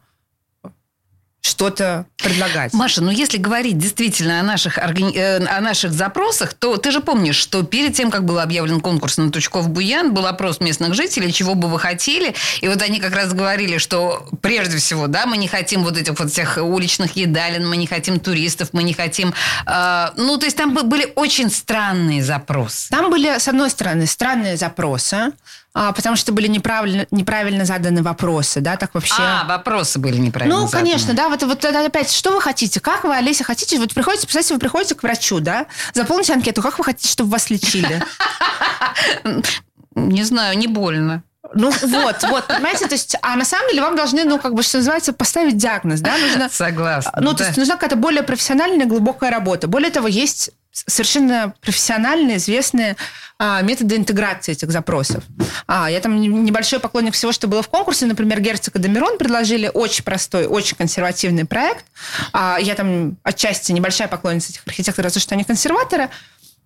что-то 1.45 2.07
предлагать. 2.17 2.73
Маша, 2.73 3.03
ну 3.03 3.11
если 3.11 3.37
говорить 3.37 3.77
действительно 3.77 4.41
о 4.41 4.43
наших, 4.43 4.79
органи... 4.79 5.15
Э, 5.15 5.45
о 5.45 5.61
наших 5.61 5.93
запросах, 5.93 6.55
то 6.55 6.79
ты 6.79 6.91
же 6.91 7.01
помнишь, 7.01 7.37
что 7.37 7.63
перед 7.63 7.95
тем, 7.95 8.11
как 8.11 8.25
был 8.25 8.39
объявлен 8.39 8.81
конкурс 8.81 9.19
на 9.19 9.31
Тучков-Буян, 9.31 10.13
был 10.13 10.27
опрос 10.27 10.61
местных 10.61 10.95
жителей, 10.95 11.33
чего 11.33 11.55
бы 11.55 11.69
вы 11.69 11.79
хотели. 11.79 12.35
И 12.63 12.69
вот 12.69 12.81
они 12.81 12.99
как 12.99 13.15
раз 13.15 13.35
говорили, 13.35 13.77
что 13.77 14.27
прежде 14.41 14.79
всего, 14.79 15.07
да, 15.07 15.27
мы 15.27 15.37
не 15.37 15.47
хотим 15.47 15.85
вот 15.85 15.99
этих 15.99 16.19
вот 16.19 16.33
всех 16.33 16.57
уличных 16.57 17.15
едалин, 17.15 17.69
мы 17.69 17.77
не 17.77 17.87
хотим 17.87 18.21
туристов, 18.21 18.71
мы 18.73 18.83
не 18.83 18.95
хотим... 18.95 19.35
Э, 19.67 20.13
ну, 20.17 20.39
то 20.39 20.47
есть 20.47 20.57
там 20.57 20.73
были 20.73 21.13
очень 21.15 21.51
странные 21.51 22.25
запросы. 22.25 22.89
Там 22.89 23.11
были, 23.11 23.39
с 23.39 23.49
одной 23.49 23.69
стороны, 23.69 24.07
странные 24.07 24.57
запросы, 24.57 25.33
а, 25.75 25.93
потому 25.93 26.15
что 26.15 26.33
были 26.33 26.47
неправильно, 26.47 27.07
неправильно 27.11 27.65
заданы 27.65 28.03
вопросы, 28.03 28.61
да, 28.61 28.77
так 28.77 28.95
вообще. 28.95 29.15
А, 29.19 29.45
вопросы 29.45 29.99
были 29.99 30.17
неправильно 30.17 30.61
Ну, 30.61 30.67
заданы. 30.69 30.85
конечно, 30.85 31.15
да, 31.15 31.29
вот, 31.29 31.43
вот 31.43 31.65
опять, 31.65 32.13
что 32.13 32.31
вы 32.33 32.41
хотите, 32.41 32.79
как 32.81 33.03
вы, 33.05 33.15
Олеся, 33.17 33.43
хотите, 33.45 33.79
вот 33.79 33.93
приходите, 33.93 34.23
представьте, 34.27 34.55
вы 34.55 34.61
приходите 34.61 34.95
к 34.95 35.03
врачу, 35.03 35.41
да, 35.41 35.67
заполните 35.93 36.33
анкету, 36.33 36.63
как 36.63 36.79
вы 36.79 36.85
хотите, 36.85 37.09
чтобы 37.09 37.31
вас 37.31 37.51
лечили? 37.51 38.01
Не 39.97 40.25
знаю, 40.25 40.59
не 40.59 40.67
больно. 40.67 41.23
Ну 41.53 41.71
вот, 41.71 42.23
вот, 42.23 42.47
понимаете, 42.47 42.87
то 42.87 42.95
есть, 42.95 43.17
а 43.21 43.37
на 43.37 43.45
самом 43.45 43.69
деле 43.69 43.83
вам 43.83 43.97
должны, 43.97 44.25
ну, 44.25 44.39
как 44.39 44.55
бы, 44.55 44.63
что 44.63 44.79
называется, 44.79 45.13
поставить 45.13 45.59
диагноз, 45.59 46.01
да, 46.01 46.17
нужно... 46.17 46.49
Согласна. 46.49 47.13
Ну, 47.21 47.33
да. 47.33 47.39
то 47.39 47.45
есть 47.45 47.59
нужна 47.59 47.75
какая-то 47.75 47.97
более 47.97 48.23
профессиональная, 48.23 48.87
глубокая 48.87 49.31
работа. 49.31 49.69
Более 49.69 49.91
того, 49.91 50.09
есть 50.09 50.51
совершенно 50.73 51.55
профессиональные, 51.61 52.39
известные 52.39 52.97
а, 53.39 53.63
методы 53.63 53.97
интеграции 53.97 54.53
этих 54.53 54.71
запросов. 54.71 55.23
А, 55.67 55.91
я 55.91 56.01
там 56.01 56.21
небольшой 56.21 56.81
поклонник 56.81 57.15
всего, 57.15 57.31
что 57.31 57.47
было 57.47 57.63
в 57.63 57.69
конкурсе. 57.69 58.07
Например, 58.07 58.41
Герцог 58.41 58.75
и 58.75 58.79
Домирон 58.79 59.19
предложили 59.19 59.71
очень 59.73 60.03
простой, 60.03 60.47
очень 60.47 60.77
консервативный 60.77 61.45
проект. 61.45 61.85
А, 62.33 62.59
я 62.61 62.75
там 62.75 63.17
отчасти 63.23 63.73
небольшая 63.73 64.09
поклонница 64.09 64.51
этих 64.51 64.67
архитекторов, 64.67 65.13
за 65.13 65.21
что 65.21 65.35
они 65.35 65.45
консерваторы. 65.45 66.11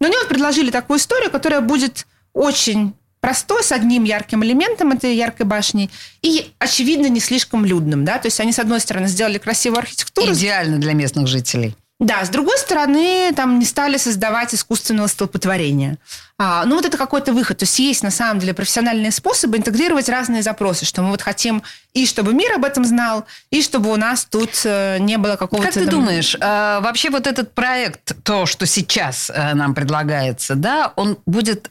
Но 0.00 0.06
они 0.06 0.16
вот 0.16 0.28
предложили 0.28 0.70
такую 0.70 0.98
историю, 0.98 1.30
которая 1.30 1.60
будет 1.60 2.06
очень 2.32 2.94
простой, 3.20 3.62
с 3.62 3.72
одним 3.72 4.04
ярким 4.04 4.44
элементом 4.44 4.92
этой 4.92 5.14
яркой 5.14 5.46
башни, 5.46 5.90
и, 6.22 6.52
очевидно, 6.58 7.06
не 7.06 7.20
слишком 7.20 7.64
людным. 7.64 8.04
Да? 8.04 8.18
То 8.18 8.26
есть 8.26 8.40
они, 8.40 8.52
с 8.52 8.58
одной 8.58 8.80
стороны, 8.80 9.08
сделали 9.08 9.38
красивую 9.38 9.78
архитектуру. 9.78 10.32
Идеально 10.32 10.78
для 10.78 10.92
местных 10.92 11.26
жителей. 11.26 11.74
Да, 12.00 12.24
с 12.24 12.28
другой 12.28 12.56
стороны, 12.58 13.32
там 13.34 13.58
не 13.58 13.64
стали 13.64 13.96
создавать 13.96 14.54
искусственного 14.54 15.08
столпотворения. 15.08 15.98
А, 16.38 16.64
ну, 16.64 16.76
вот 16.76 16.84
это 16.84 16.96
какой-то 16.96 17.32
выход. 17.32 17.58
То 17.58 17.64
есть 17.64 17.76
есть, 17.80 18.04
на 18.04 18.12
самом 18.12 18.38
деле, 18.38 18.54
профессиональные 18.54 19.10
способы 19.10 19.56
интегрировать 19.56 20.08
разные 20.08 20.42
запросы, 20.42 20.84
что 20.84 21.02
мы 21.02 21.10
вот 21.10 21.22
хотим 21.22 21.64
и 21.94 22.06
чтобы 22.06 22.34
мир 22.34 22.52
об 22.52 22.64
этом 22.64 22.84
знал, 22.84 23.26
и 23.50 23.62
чтобы 23.62 23.90
у 23.90 23.96
нас 23.96 24.24
тут 24.24 24.50
э, 24.64 24.98
не 25.00 25.18
было 25.18 25.34
какого-то... 25.34 25.66
Как 25.66 25.74
ты 25.74 25.86
там... 25.86 25.90
думаешь, 25.90 26.36
э, 26.36 26.38
вообще 26.80 27.10
вот 27.10 27.26
этот 27.26 27.52
проект, 27.52 28.14
то, 28.22 28.46
что 28.46 28.64
сейчас 28.66 29.28
э, 29.34 29.54
нам 29.54 29.74
предлагается, 29.74 30.54
да, 30.54 30.92
он 30.94 31.18
будет 31.26 31.68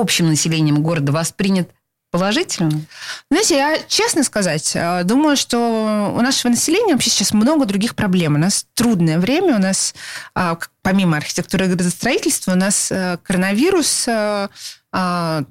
общим 0.00 0.28
населением 0.28 0.82
города 0.82 1.12
воспринят 1.12 1.68
положительно? 2.10 2.82
Знаете, 3.30 3.56
я 3.56 3.78
честно 3.88 4.22
сказать, 4.22 4.72
э, 4.74 5.02
думаю, 5.04 5.36
что 5.36 6.12
у 6.14 6.20
нашего 6.20 6.50
населения 6.50 6.92
вообще 6.92 7.10
сейчас 7.10 7.32
много 7.32 7.64
других 7.64 7.94
проблем. 7.94 8.34
У 8.34 8.38
нас 8.38 8.66
трудное 8.74 9.18
время, 9.18 9.56
у 9.56 9.60
нас 9.60 9.94
а, 10.34 10.58
помимо 10.82 11.16
архитектуры 11.16 11.66
и 11.66 11.68
градостроительства, 11.68 12.52
у 12.52 12.56
нас 12.56 12.92
э, 12.92 13.18
коронавирус, 13.22 14.06
э, 14.06 14.48
а, 14.92 15.44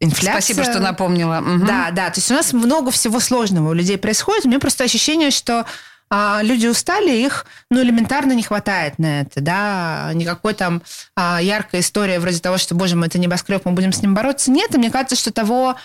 инфляция. 0.00 0.54
Спасибо, 0.54 0.64
что 0.64 0.80
напомнила. 0.80 1.40
Угу. 1.40 1.66
Да, 1.66 1.90
да. 1.90 2.10
То 2.10 2.18
есть 2.18 2.30
у 2.30 2.34
нас 2.34 2.52
много 2.52 2.90
всего 2.90 3.20
сложного 3.20 3.70
у 3.70 3.72
людей 3.72 3.98
происходит. 3.98 4.46
У 4.46 4.48
меня 4.48 4.60
просто 4.60 4.84
ощущение, 4.84 5.30
что 5.30 5.66
а, 6.10 6.40
люди 6.42 6.66
устали, 6.66 7.10
их 7.16 7.46
ну, 7.70 7.82
элементарно 7.82 8.32
не 8.32 8.42
хватает 8.42 8.98
на 8.98 9.22
это, 9.22 9.40
да, 9.40 10.10
никакой 10.14 10.54
там 10.54 10.82
а, 11.14 11.40
яркой 11.40 11.80
истории 11.80 12.18
вроде 12.18 12.38
того, 12.38 12.58
что, 12.58 12.74
боже 12.74 12.96
мой, 12.96 13.08
это 13.08 13.18
небоскреб, 13.18 13.64
мы 13.64 13.72
будем 13.72 13.92
с 13.92 14.02
ним 14.02 14.14
бороться, 14.14 14.50
нет, 14.50 14.74
и 14.74 14.78
мне 14.78 14.90
кажется, 14.90 15.16
что 15.16 15.32
того 15.32 15.76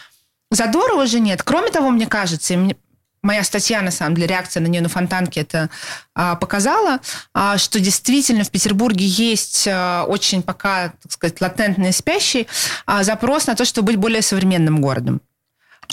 задора 0.52 0.96
уже 0.96 1.20
нет. 1.20 1.44
Кроме 1.44 1.72
того, 1.72 1.90
мне 1.90 2.08
кажется, 2.08 2.54
и 2.54 2.58
мне, 2.58 2.76
моя 3.22 3.44
статья, 3.44 3.82
на 3.82 3.92
самом 3.92 4.16
деле, 4.16 4.28
реакция 4.28 4.62
на 4.62 4.68
нее 4.68 4.82
на 4.82 4.90
фонтанке 4.90 5.42
это 5.42 5.70
а, 6.14 6.36
показала, 6.36 7.00
а, 7.34 7.58
что 7.58 7.80
действительно 7.80 8.44
в 8.44 8.52
Петербурге 8.52 9.06
есть 9.06 9.68
а, 9.70 10.06
очень 10.06 10.44
пока, 10.44 10.94
так 11.02 11.12
сказать, 11.12 11.42
латентный 11.42 11.92
спящий 11.94 12.48
а, 12.86 13.04
запрос 13.04 13.48
на 13.48 13.56
то, 13.56 13.66
чтобы 13.66 13.88
быть 13.88 13.98
более 13.98 14.22
современным 14.22 14.82
городом. 14.82 15.22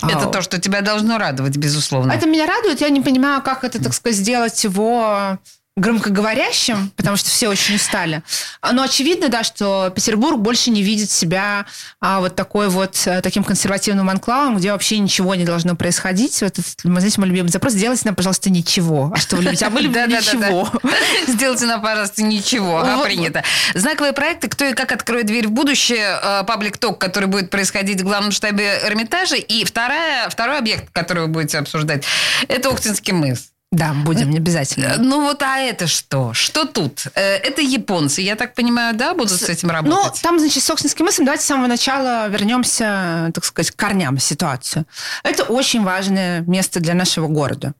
Это 0.01 0.27
то, 0.27 0.41
что 0.41 0.59
тебя 0.59 0.81
должно 0.81 1.17
радовать, 1.17 1.57
безусловно. 1.57 2.11
Это 2.11 2.27
меня 2.27 2.45
радует. 2.45 2.81
Я 2.81 2.89
не 2.89 3.01
понимаю, 3.01 3.41
как 3.41 3.63
это, 3.63 3.81
так 3.81 3.93
сказать, 3.93 4.17
сделать 4.17 4.63
его 4.63 5.37
громкоговорящим, 5.77 6.91
потому 6.97 7.15
что 7.15 7.29
все 7.29 7.47
очень 7.47 7.75
устали. 7.75 8.23
Но 8.69 8.83
очевидно, 8.83 9.29
да, 9.29 9.43
что 9.43 9.89
Петербург 9.95 10.37
больше 10.37 10.69
не 10.69 10.83
видит 10.83 11.09
себя 11.09 11.65
а, 12.01 12.19
вот 12.19 12.35
такой 12.35 12.67
вот 12.67 13.01
э, 13.05 13.21
таким 13.21 13.45
консервативным 13.45 14.09
анклавом, 14.09 14.57
где 14.57 14.73
вообще 14.73 14.99
ничего 14.99 15.33
не 15.33 15.45
должно 15.45 15.77
происходить. 15.77 16.41
Вот, 16.41 16.57
мы, 16.83 16.99
знаете, 16.99 17.21
мой 17.21 17.29
любимый 17.29 17.47
запрос, 17.47 17.73
сделайте 17.73 18.03
нам, 18.05 18.15
пожалуйста, 18.15 18.49
ничего. 18.49 19.13
А 19.15 19.17
что 19.17 19.37
вы 19.37 19.43
любите? 19.43 19.65
А 19.65 19.69
мы 19.69 19.79
любим 19.81 20.09
ничего. 20.09 20.69
Сделайте 21.27 21.65
нам, 21.65 21.81
пожалуйста, 21.81 22.21
ничего. 22.21 22.79
А 22.79 23.03
принято. 23.03 23.43
Знаковые 23.73 24.11
проекты 24.11 24.49
«Кто 24.49 24.65
и 24.65 24.73
как 24.73 24.91
откроет 24.91 25.27
дверь 25.27 25.47
в 25.47 25.51
будущее», 25.51 26.19
э, 26.21 26.43
паблик-ток, 26.43 26.99
который 26.99 27.29
будет 27.29 27.49
происходить 27.49 28.01
в 28.01 28.03
главном 28.03 28.31
штабе 28.31 28.81
Эрмитажа, 28.83 29.37
и 29.37 29.63
вторая, 29.63 30.29
второй 30.29 30.57
объект, 30.57 30.91
который 30.91 31.23
вы 31.23 31.27
будете 31.29 31.59
обсуждать, 31.59 32.03
это 32.49 32.69
Охтинский 32.69 33.13
мыс. 33.13 33.51
Да, 33.71 33.93
будем, 33.93 34.29
не 34.31 34.37
обязательно. 34.37 34.85
Э, 34.85 34.97
ну 34.97 35.21
вот, 35.21 35.41
а 35.43 35.59
это 35.59 35.87
что? 35.87 36.33
Что 36.33 36.65
тут? 36.65 37.05
Э, 37.15 37.37
это 37.37 37.61
японцы, 37.61 38.21
я 38.21 38.35
так 38.35 38.53
понимаю, 38.53 38.95
да, 38.95 39.13
будут 39.13 39.31
с, 39.31 39.45
с 39.45 39.49
этим 39.49 39.71
работать? 39.71 39.97
Ну, 39.97 40.11
там, 40.21 40.39
значит, 40.39 40.61
с 40.61 40.65
Соксинским 40.65 41.05
мысом, 41.05 41.23
давайте 41.23 41.43
с 41.43 41.47
самого 41.47 41.67
начала 41.67 42.27
вернемся, 42.27 43.31
так 43.33 43.45
сказать, 43.45 43.71
к 43.71 43.77
корням 43.77 44.17
ситуации. 44.17 44.83
Это 45.23 45.43
очень 45.43 45.83
важное 45.83 46.41
место 46.41 46.81
для 46.81 46.93
нашего 46.93 47.27
города 47.27 47.73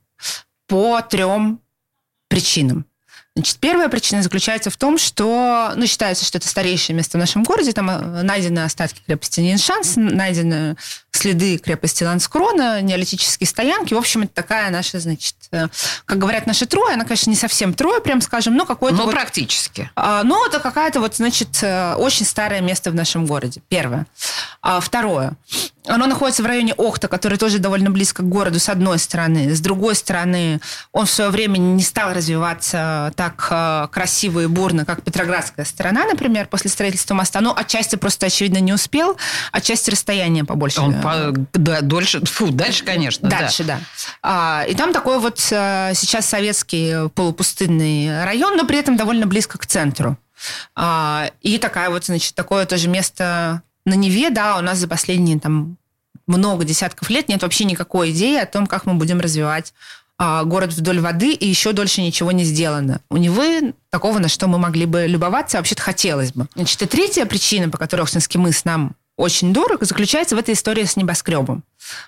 по 0.66 1.02
трем 1.02 1.60
причинам. 2.28 2.86
Значит, 3.34 3.58
первая 3.60 3.88
причина 3.88 4.22
заключается 4.22 4.68
в 4.68 4.76
том, 4.76 4.98
что, 4.98 5.72
ну, 5.76 5.86
считается, 5.86 6.24
что 6.24 6.36
это 6.36 6.46
старейшее 6.46 6.94
место 6.94 7.16
в 7.16 7.20
нашем 7.20 7.44
городе. 7.44 7.72
Там 7.72 7.88
э, 7.88 8.22
найдены 8.22 8.60
остатки 8.60 9.00
крепости 9.06 9.40
Ниншанс, 9.40 9.94
найдены 9.96 10.76
следы 11.12 11.56
крепости 11.56 12.04
Ланскрона, 12.04 12.82
неолитические 12.82 13.46
стоянки. 13.46 13.94
В 13.94 13.98
общем, 13.98 14.22
это 14.22 14.34
такая 14.34 14.70
наша, 14.70 15.00
значит, 15.00 15.36
э, 15.41 15.41
как 15.52 16.18
говорят 16.18 16.46
наши 16.46 16.66
трое, 16.66 16.94
она, 16.94 17.04
конечно, 17.04 17.30
не 17.30 17.36
совсем 17.36 17.74
трое, 17.74 18.00
прям 18.00 18.20
скажем, 18.20 18.54
но 18.54 18.64
какое-то... 18.64 18.96
Но 18.96 19.04
вот, 19.04 19.12
практически. 19.12 19.90
А, 19.94 20.22
но 20.22 20.46
это 20.46 20.60
какая-то 20.60 21.00
вот, 21.00 21.16
значит, 21.16 21.62
э, 21.62 21.94
очень 21.94 22.24
старое 22.24 22.60
место 22.60 22.90
в 22.90 22.94
нашем 22.94 23.26
городе. 23.26 23.62
Первое. 23.68 24.06
А, 24.62 24.80
второе. 24.80 25.32
Оно 25.88 26.06
находится 26.06 26.44
в 26.44 26.46
районе 26.46 26.74
Охта, 26.74 27.08
который 27.08 27.38
тоже 27.38 27.58
довольно 27.58 27.90
близко 27.90 28.22
к 28.22 28.28
городу, 28.28 28.60
с 28.60 28.68
одной 28.68 29.00
стороны. 29.00 29.52
С 29.52 29.60
другой 29.60 29.96
стороны, 29.96 30.60
он 30.92 31.06
в 31.06 31.10
свое 31.10 31.30
время 31.30 31.58
не 31.58 31.82
стал 31.82 32.12
развиваться 32.12 33.12
так 33.16 33.48
э, 33.50 33.88
красиво 33.90 34.40
и 34.40 34.46
бурно, 34.46 34.84
как 34.84 35.02
Петроградская 35.02 35.64
сторона, 35.64 36.04
например, 36.04 36.46
после 36.46 36.70
строительства 36.70 37.14
моста. 37.14 37.40
Но 37.40 37.52
отчасти 37.56 37.96
просто, 37.96 38.26
очевидно, 38.26 38.58
не 38.58 38.72
успел, 38.72 39.16
отчасти 39.50 39.90
расстояние 39.90 40.44
побольше. 40.44 40.80
Он 40.80 41.00
по, 41.00 41.34
да, 41.52 41.80
дольше, 41.80 42.24
фу, 42.24 42.50
дальше, 42.50 42.84
конечно. 42.84 43.28
Дальше, 43.28 43.64
да. 43.64 43.78
да. 43.78 43.84
А, 44.22 44.64
и 44.68 44.74
там 44.76 44.92
такой 44.92 45.18
вот 45.18 45.40
э, 45.40 45.41
сейчас 45.48 46.26
советский 46.26 47.08
полупустынный 47.10 48.24
район, 48.24 48.56
но 48.56 48.66
при 48.66 48.78
этом 48.78 48.96
довольно 48.96 49.26
близко 49.26 49.58
к 49.58 49.66
центру. 49.66 50.16
А, 50.74 51.30
и 51.40 51.58
такая 51.58 51.90
вот, 51.90 52.04
значит, 52.04 52.34
такое 52.34 52.66
тоже 52.66 52.88
место 52.88 53.62
на 53.84 53.94
Неве, 53.94 54.30
да, 54.30 54.58
у 54.58 54.60
нас 54.60 54.78
за 54.78 54.88
последние 54.88 55.38
там 55.38 55.76
много 56.26 56.64
десятков 56.64 57.10
лет 57.10 57.28
нет 57.28 57.42
вообще 57.42 57.64
никакой 57.64 58.10
идеи 58.10 58.38
о 58.38 58.46
том, 58.46 58.66
как 58.66 58.86
мы 58.86 58.94
будем 58.94 59.20
развивать 59.20 59.74
а, 60.18 60.44
город 60.44 60.72
вдоль 60.72 61.00
воды, 61.00 61.32
и 61.32 61.48
еще 61.48 61.72
дольше 61.72 62.00
ничего 62.00 62.32
не 62.32 62.44
сделано. 62.44 63.00
У 63.10 63.16
Невы 63.16 63.74
такого, 63.90 64.18
на 64.18 64.28
что 64.28 64.46
мы 64.46 64.58
могли 64.58 64.86
бы 64.86 65.06
любоваться, 65.06 65.56
вообще-то 65.56 65.82
хотелось 65.82 66.32
бы. 66.32 66.46
Значит, 66.54 66.80
и 66.82 66.86
третья 66.86 67.26
причина, 67.26 67.68
по 67.68 67.78
которой 67.78 68.02
Охтинский 68.02 68.38
мыс 68.38 68.64
нам 68.64 68.94
очень 69.16 69.52
дорого, 69.52 69.84
заключается 69.84 70.36
в 70.36 70.38
этой 70.38 70.54
истории 70.54 70.84
с 70.84 70.96
небоскребом. 70.96 71.64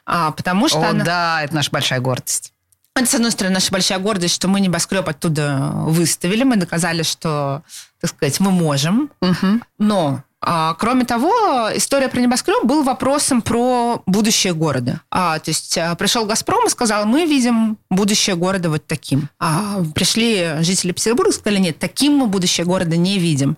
А, 0.07 0.31
потому 0.31 0.69
что 0.69 0.81
О, 0.81 0.91
она... 0.91 1.05
да, 1.05 1.43
это 1.43 1.55
наша 1.55 1.71
большая 1.71 2.01
гордость. 2.01 2.54
Это, 2.97 3.07
с 3.11 3.15
одной 3.15 3.33
стороны, 3.33 3.55
наша 3.55 3.73
большая 3.73 3.99
гордость, 3.99 4.35
что 4.35 4.47
мы 4.47 4.61
небоскреб 4.61 5.09
оттуда 5.09 5.73
выставили, 5.75 6.45
мы 6.45 6.57
доказали, 6.57 7.03
что, 7.03 7.65
так 8.01 8.11
сказать, 8.11 8.39
мы 8.39 8.53
можем. 8.53 9.11
Угу. 9.21 9.61
Но 9.79 10.23
а, 10.41 10.75
кроме 10.75 11.05
того, 11.05 11.33
история 11.75 12.09
про 12.09 12.21
небоскреб 12.21 12.65
был 12.65 12.83
вопросом 12.83 13.43
про 13.43 14.03
будущее 14.07 14.53
города. 14.53 15.01
А, 15.11 15.39
то 15.39 15.51
есть 15.51 15.77
а, 15.79 15.95
пришел 15.95 16.27
«Газпром» 16.27 16.67
и 16.67 16.71
сказал, 16.71 17.07
мы 17.07 17.25
видим 17.25 17.79
будущее 17.91 18.37
города 18.37 18.69
вот 18.69 18.87
таким. 18.87 19.29
А, 19.41 19.83
пришли 19.95 20.57
жители 20.61 20.93
Петербурга 20.93 21.33
и 21.33 21.35
сказали, 21.35 21.59
нет, 21.59 21.79
таким 21.79 22.17
мы 22.17 22.27
будущее 22.27 22.67
города 22.67 22.97
не 22.97 23.19
видим. 23.19 23.57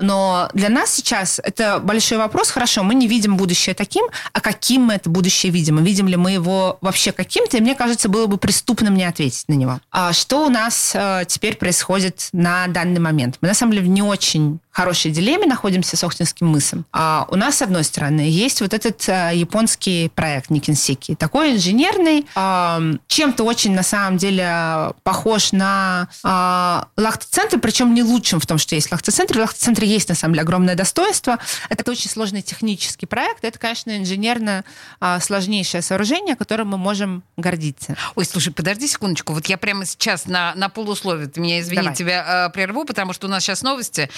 Но 0.00 0.48
для 0.54 0.68
нас 0.68 0.90
сейчас 0.90 1.40
это 1.42 1.78
большой 1.78 2.18
вопрос. 2.18 2.50
Хорошо, 2.50 2.82
мы 2.82 2.94
не 2.94 3.06
видим 3.06 3.36
будущее 3.36 3.74
таким, 3.74 4.06
а 4.32 4.40
каким 4.40 4.82
мы 4.82 4.94
это 4.94 5.08
будущее 5.08 5.52
видим? 5.52 5.78
И 5.78 5.82
видим 5.82 6.08
ли 6.08 6.16
мы 6.16 6.32
его 6.32 6.78
вообще 6.80 7.12
каким-то? 7.12 7.56
И 7.56 7.60
мне 7.60 7.74
кажется, 7.74 8.08
было 8.08 8.26
бы 8.26 8.36
преступным 8.36 8.94
не 8.94 9.04
ответить 9.04 9.44
на 9.48 9.54
него. 9.54 9.80
А 9.92 10.12
что 10.12 10.46
у 10.46 10.50
нас 10.50 10.92
э, 10.94 11.24
теперь 11.28 11.56
происходит 11.56 12.28
на 12.32 12.66
данный 12.66 13.00
момент? 13.00 13.38
Мы, 13.40 13.48
на 13.48 13.54
самом 13.54 13.72
деле, 13.72 13.84
в 13.84 13.88
не 13.88 14.02
очень 14.02 14.58
хорошей 14.74 15.10
дилемме 15.10 15.46
находимся 15.46 15.96
с 15.96 16.04
Охтинским 16.04 16.48
мысом. 16.48 16.86
А 16.92 17.26
у 17.30 17.36
нас, 17.36 17.58
с 17.58 17.62
одной 17.62 17.84
стороны, 17.84 18.22
есть 18.22 18.60
вот 18.60 18.74
этот 18.74 19.08
э, 19.08 19.32
японский 19.34 20.10
проект 20.14 20.50
Никинсики. 20.50 21.14
Такой 21.14 21.52
инженерный, 21.52 22.26
э, 22.34 22.94
чем-то 23.06 23.44
очень, 23.44 23.74
на 23.74 23.82
самом 23.82 24.16
деле, 24.16 24.92
похож 25.02 25.52
на 25.52 26.08
э, 26.24 27.00
Лахта-центр, 27.00 27.58
причем 27.58 27.94
не 27.94 28.02
лучшим 28.02 28.40
в 28.40 28.46
том, 28.46 28.58
что 28.58 28.74
есть 28.74 28.90
Лахта-центр. 28.90 29.34
В 29.34 29.40
Лахта-центре 29.40 29.74
центра 29.74 29.86
есть, 29.86 30.08
на 30.08 30.14
самом 30.14 30.34
деле, 30.34 30.42
огромное 30.42 30.74
достоинство. 30.74 31.38
Это 31.68 31.90
очень 31.90 32.08
сложный 32.08 32.42
технический 32.42 33.06
проект. 33.06 33.44
Это, 33.44 33.58
конечно, 33.58 33.96
инженерно 33.98 34.64
а, 35.00 35.20
сложнейшее 35.20 35.82
сооружение, 35.82 36.36
которым 36.36 36.68
мы 36.68 36.78
можем 36.78 37.22
гордиться. 37.36 37.96
Ой, 38.14 38.24
слушай, 38.24 38.52
подожди 38.52 38.86
секундочку. 38.86 39.32
Вот 39.32 39.46
я 39.46 39.58
прямо 39.58 39.84
сейчас 39.84 40.26
на, 40.26 40.54
на 40.54 40.68
полусловие, 40.68 41.28
ты 41.28 41.40
меня 41.40 41.60
извини, 41.60 41.82
Давай. 41.82 41.96
тебя 41.96 42.46
э, 42.46 42.52
прерву, 42.52 42.84
потому 42.84 43.12
что 43.12 43.26
у 43.26 43.30
нас 43.30 43.42
сейчас 43.42 43.62
новости. 43.62 44.08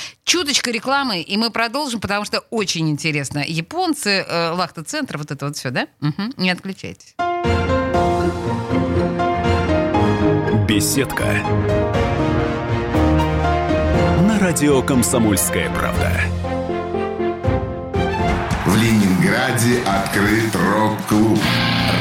Чуточка 0.47 0.71
рекламы, 0.71 1.23
и 1.23 1.37
мы 1.37 1.51
продолжим, 1.51 2.01
потому 2.01 2.25
что 2.25 2.39
очень 2.51 2.89
интересно. 2.89 3.43
Японцы, 3.45 4.25
э, 4.25 4.51
Лахта-центр, 4.51 5.19
вот 5.19 5.33
это 5.33 5.47
вот 5.47 5.57
все, 5.57 5.71
да? 5.71 5.89
Угу. 6.01 6.35
Не 6.37 6.51
отключайтесь. 6.51 7.17
Беседка. 10.69 11.25
На 14.21 14.39
радио 14.39 14.83
«Комсомольская 14.83 15.69
правда». 15.71 16.13
В 18.67 18.77
Ленинграде 18.77 19.83
открыт 19.83 20.55
рок-клуб. 20.55 21.41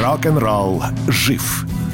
Рок-н-ролл 0.03 0.83
жив 1.07 1.65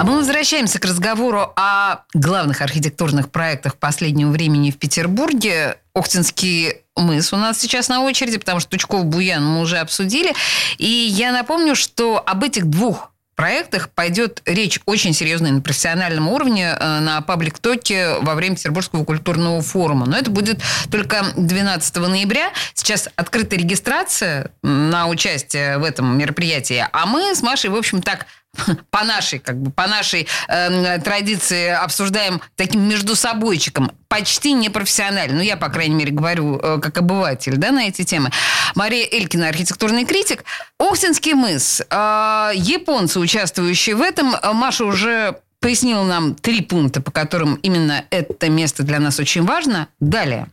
А 0.00 0.04
мы 0.04 0.16
возвращаемся 0.16 0.78
к 0.78 0.86
разговору 0.86 1.52
о 1.56 2.04
главных 2.14 2.62
архитектурных 2.62 3.30
проектах 3.30 3.76
последнего 3.76 4.30
времени 4.30 4.70
в 4.70 4.78
Петербурге. 4.78 5.76
Охтинский 5.92 6.76
мыс 6.96 7.34
у 7.34 7.36
нас 7.36 7.58
сейчас 7.58 7.90
на 7.90 8.00
очереди, 8.00 8.38
потому 8.38 8.60
что 8.60 8.70
Тучков-Буян 8.70 9.44
мы 9.44 9.60
уже 9.60 9.76
обсудили. 9.76 10.32
И 10.78 10.86
я 10.88 11.32
напомню, 11.32 11.74
что 11.74 12.18
об 12.24 12.42
этих 12.44 12.64
двух 12.64 13.12
проектах 13.34 13.90
пойдет 13.90 14.40
речь 14.46 14.80
очень 14.86 15.12
серьезная 15.12 15.50
на 15.50 15.60
профессиональном 15.60 16.28
уровне 16.28 16.74
э, 16.78 17.00
на 17.00 17.20
паблик-токе 17.20 18.20
во 18.20 18.34
время 18.34 18.56
Петербургского 18.56 19.04
культурного 19.04 19.60
форума. 19.60 20.06
Но 20.06 20.16
это 20.16 20.30
будет 20.30 20.62
только 20.90 21.26
12 21.36 21.96
ноября. 21.96 22.52
Сейчас 22.72 23.10
открыта 23.16 23.56
регистрация 23.56 24.50
на 24.62 25.08
участие 25.08 25.76
в 25.76 25.84
этом 25.84 26.16
мероприятии. 26.16 26.86
А 26.90 27.04
мы 27.04 27.34
с 27.34 27.42
Машей, 27.42 27.68
в 27.68 27.76
общем, 27.76 28.00
так 28.00 28.26
по 28.90 29.04
нашей, 29.04 29.38
как 29.38 29.60
бы, 29.60 29.70
по 29.70 29.86
нашей 29.86 30.26
э, 30.48 30.98
традиции 31.00 31.68
обсуждаем 31.68 32.40
таким 32.56 32.88
между 32.88 33.14
собойчиком, 33.14 33.92
почти 34.08 34.52
непрофессионально. 34.52 35.36
Ну, 35.36 35.42
я, 35.42 35.56
по 35.56 35.68
крайней 35.68 35.94
мере, 35.94 36.12
говорю 36.12 36.58
э, 36.58 36.78
как 36.80 36.98
обыватель, 36.98 37.56
да, 37.56 37.70
на 37.70 37.86
эти 37.86 38.04
темы. 38.04 38.30
Мария 38.74 39.06
Элькина, 39.10 39.48
архитектурный 39.48 40.04
критик. 40.04 40.44
Охтинский 40.78 41.34
мыс. 41.34 41.82
Э, 41.90 42.50
японцы, 42.54 43.20
участвующие 43.20 43.96
в 43.96 44.02
этом. 44.02 44.34
Маша 44.54 44.84
уже 44.84 45.38
пояснила 45.60 46.04
нам 46.04 46.34
три 46.34 46.62
пункта, 46.62 47.00
по 47.00 47.10
которым 47.10 47.56
именно 47.56 48.04
это 48.10 48.48
место 48.48 48.82
для 48.82 48.98
нас 48.98 49.18
очень 49.18 49.44
важно. 49.44 49.88
Далее. 50.00 50.48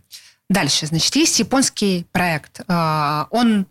Дальше, 0.49 0.85
значит, 0.85 1.15
есть 1.15 1.39
японский 1.39 2.05
проект. 2.11 2.61
Э, 2.67 3.25
он 3.31 3.65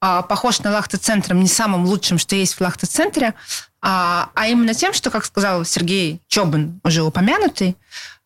э, 0.00 0.22
похож 0.28 0.60
на 0.60 0.72
Лахта-центром, 0.72 1.40
не 1.40 1.48
самым 1.48 1.84
лучшим, 1.84 2.18
что 2.18 2.36
есть 2.36 2.54
в 2.54 2.60
Лахта-центре 2.60 3.34
а, 3.82 4.30
а 4.34 4.46
именно 4.48 4.74
тем, 4.74 4.92
что, 4.92 5.10
как 5.10 5.24
сказал 5.24 5.64
Сергей 5.64 6.20
Чобан, 6.28 6.80
уже 6.84 7.02
упомянутый, 7.02 7.76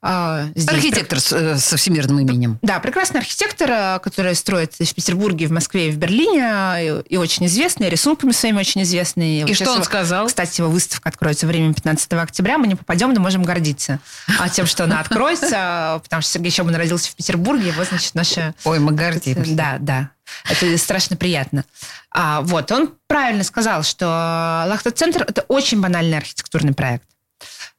а, 0.07 0.49
здесь 0.55 0.69
архитектор 0.69 1.19
с, 1.19 1.33
э, 1.33 1.57
со 1.57 1.79
всемирным 1.79 2.21
именем. 2.21 2.59
Да, 2.61 2.79
прекрасный 2.79 3.21
архитектор, 3.21 3.71
э, 3.71 3.99
который 4.01 4.35
строит 4.35 4.75
в 4.75 4.95
Петербурге, 4.95 5.47
в 5.47 5.51
Москве 5.51 5.89
и 5.89 5.91
в 5.93 5.97
Берлине, 5.97 7.05
и, 7.09 7.15
и 7.15 7.17
очень 7.17 7.47
известный, 7.47 7.89
рисунками 7.89 8.33
своими 8.33 8.59
очень 8.59 8.83
известный. 8.83 9.41
И 9.41 9.45
вот 9.45 9.55
что 9.55 9.71
он 9.71 9.77
его, 9.77 9.85
сказал? 9.85 10.27
Кстати, 10.27 10.61
его 10.61 10.69
выставка 10.69 11.09
откроется 11.09 11.47
время 11.47 11.73
15 11.73 12.13
октября, 12.15 12.59
мы 12.59 12.67
не 12.67 12.75
попадем, 12.75 13.15
но 13.15 13.21
можем 13.21 13.45
гордиться 13.45 13.99
а 14.39 14.51
тем, 14.51 14.67
что 14.67 14.85
она 14.85 15.01
откроется, 15.01 16.01
потому 16.03 16.21
что 16.21 16.33
Сергей 16.33 16.51
Чобан 16.51 16.75
родился 16.75 17.11
в 17.11 17.15
Петербурге, 17.15 17.69
его, 17.69 17.85
значит, 17.85 18.15
наша... 18.15 18.55
Ой, 18.65 18.81
мы 18.81 18.93
гордимся. 18.93 19.55
Да, 19.55 19.77
да. 19.81 20.11
Это 20.49 20.77
страшно 20.79 21.17
приятно. 21.17 21.65
А, 22.11 22.41
вот, 22.43 22.71
он 22.73 22.95
правильно 23.07 23.45
сказал, 23.45 23.83
что 23.83 24.07
Лахта-центр– 24.07 25.25
это 25.29 25.43
очень 25.49 25.81
банальный 25.81 26.17
архитектурный 26.19 26.75
проект. 26.75 27.09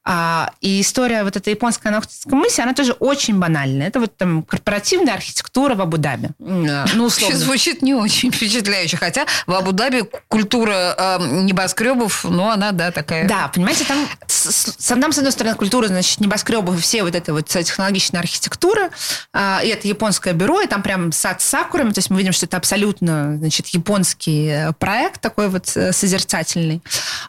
А, 0.08 0.52
и 0.62 0.82
история 0.82 1.24
вот 1.24 1.36
этой 1.36 1.52
японской 1.52 1.89
на 1.89 2.02
мысе, 2.28 2.62
она 2.62 2.74
тоже 2.74 2.94
очень 2.94 3.39
банальная. 3.39 3.88
Это 3.88 4.00
вот 4.00 4.15
там 4.15 4.44
корпоративная 4.44 5.15
архитектура 5.15 5.74
в 5.74 5.82
Абу-Даби. 5.82 6.30
Ну, 6.96 7.06
условно. 7.06 7.38
звучит 7.38 7.82
не 7.82 7.94
очень 7.94 8.32
впечатляюще. 8.32 8.98
Хотя 8.98 9.26
в 9.48 9.54
Абу-Даби 9.54 10.04
культура 10.28 10.96
э, 10.98 11.41
небоскребов, 11.41 12.24
ну, 12.24 12.50
она, 12.50 12.72
да, 12.72 12.91
такая... 12.91 13.28
Да, 13.28 13.50
понимаете, 13.54 13.84
там, 13.86 14.08
с, 14.28 14.76
там, 14.88 15.12
с 15.12 15.18
одной 15.18 15.32
стороны, 15.32 15.56
культура, 15.56 15.88
значит, 15.88 16.20
небоскребов, 16.20 16.80
все 16.80 17.04
вот 17.04 17.15
эта 17.15 17.34
вот 17.34 17.48
технологичная 17.48 18.22
архитектура, 18.22 18.91
э, 19.34 19.60
и 19.63 19.68
это 19.70 19.88
японское 19.88 20.34
бюро, 20.34 20.62
и 20.62 20.68
там 20.68 20.84
прям 20.84 21.12
сад 21.12 21.41
с 21.41 21.46
сакурами, 21.46 21.91
то 21.91 22.00
есть 22.00 22.10
мы 22.10 22.18
видим, 22.18 22.34
что 22.34 22.46
это 22.46 22.58
абсолютно, 22.58 23.38
значит, 23.38 23.68
японский 23.68 24.48
э, 24.48 24.74
проект 24.74 25.22
такой 25.22 25.50
вот 25.50 25.72
э, 25.76 25.91
созерцательный. 25.91 26.82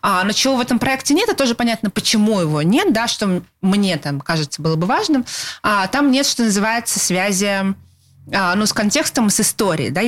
А, 0.02 0.24
но 0.24 0.32
чего 0.32 0.56
в 0.56 0.60
этом 0.60 0.78
проекте 0.78 1.14
нет, 1.14 1.28
это 1.28 1.38
тоже 1.38 1.54
понятно, 1.54 1.90
почему 1.90 2.40
его 2.40 2.62
нет, 2.66 2.92
да, 2.92 3.08
что 3.08 3.42
мне 3.62 3.96
там 3.96 4.20
кажется 4.20 4.60
было 4.60 4.76
бы 4.76 4.86
важным, 4.86 5.24
а 5.62 5.86
там 5.86 6.10
нет, 6.10 6.26
что 6.26 6.44
называется, 6.44 6.98
связи 6.98 7.74
а, 8.32 8.54
ну, 8.54 8.66
с 8.66 8.72
контекстом, 8.72 9.30
с 9.30 9.40
историей, 9.40 9.90
да, 9.90 10.02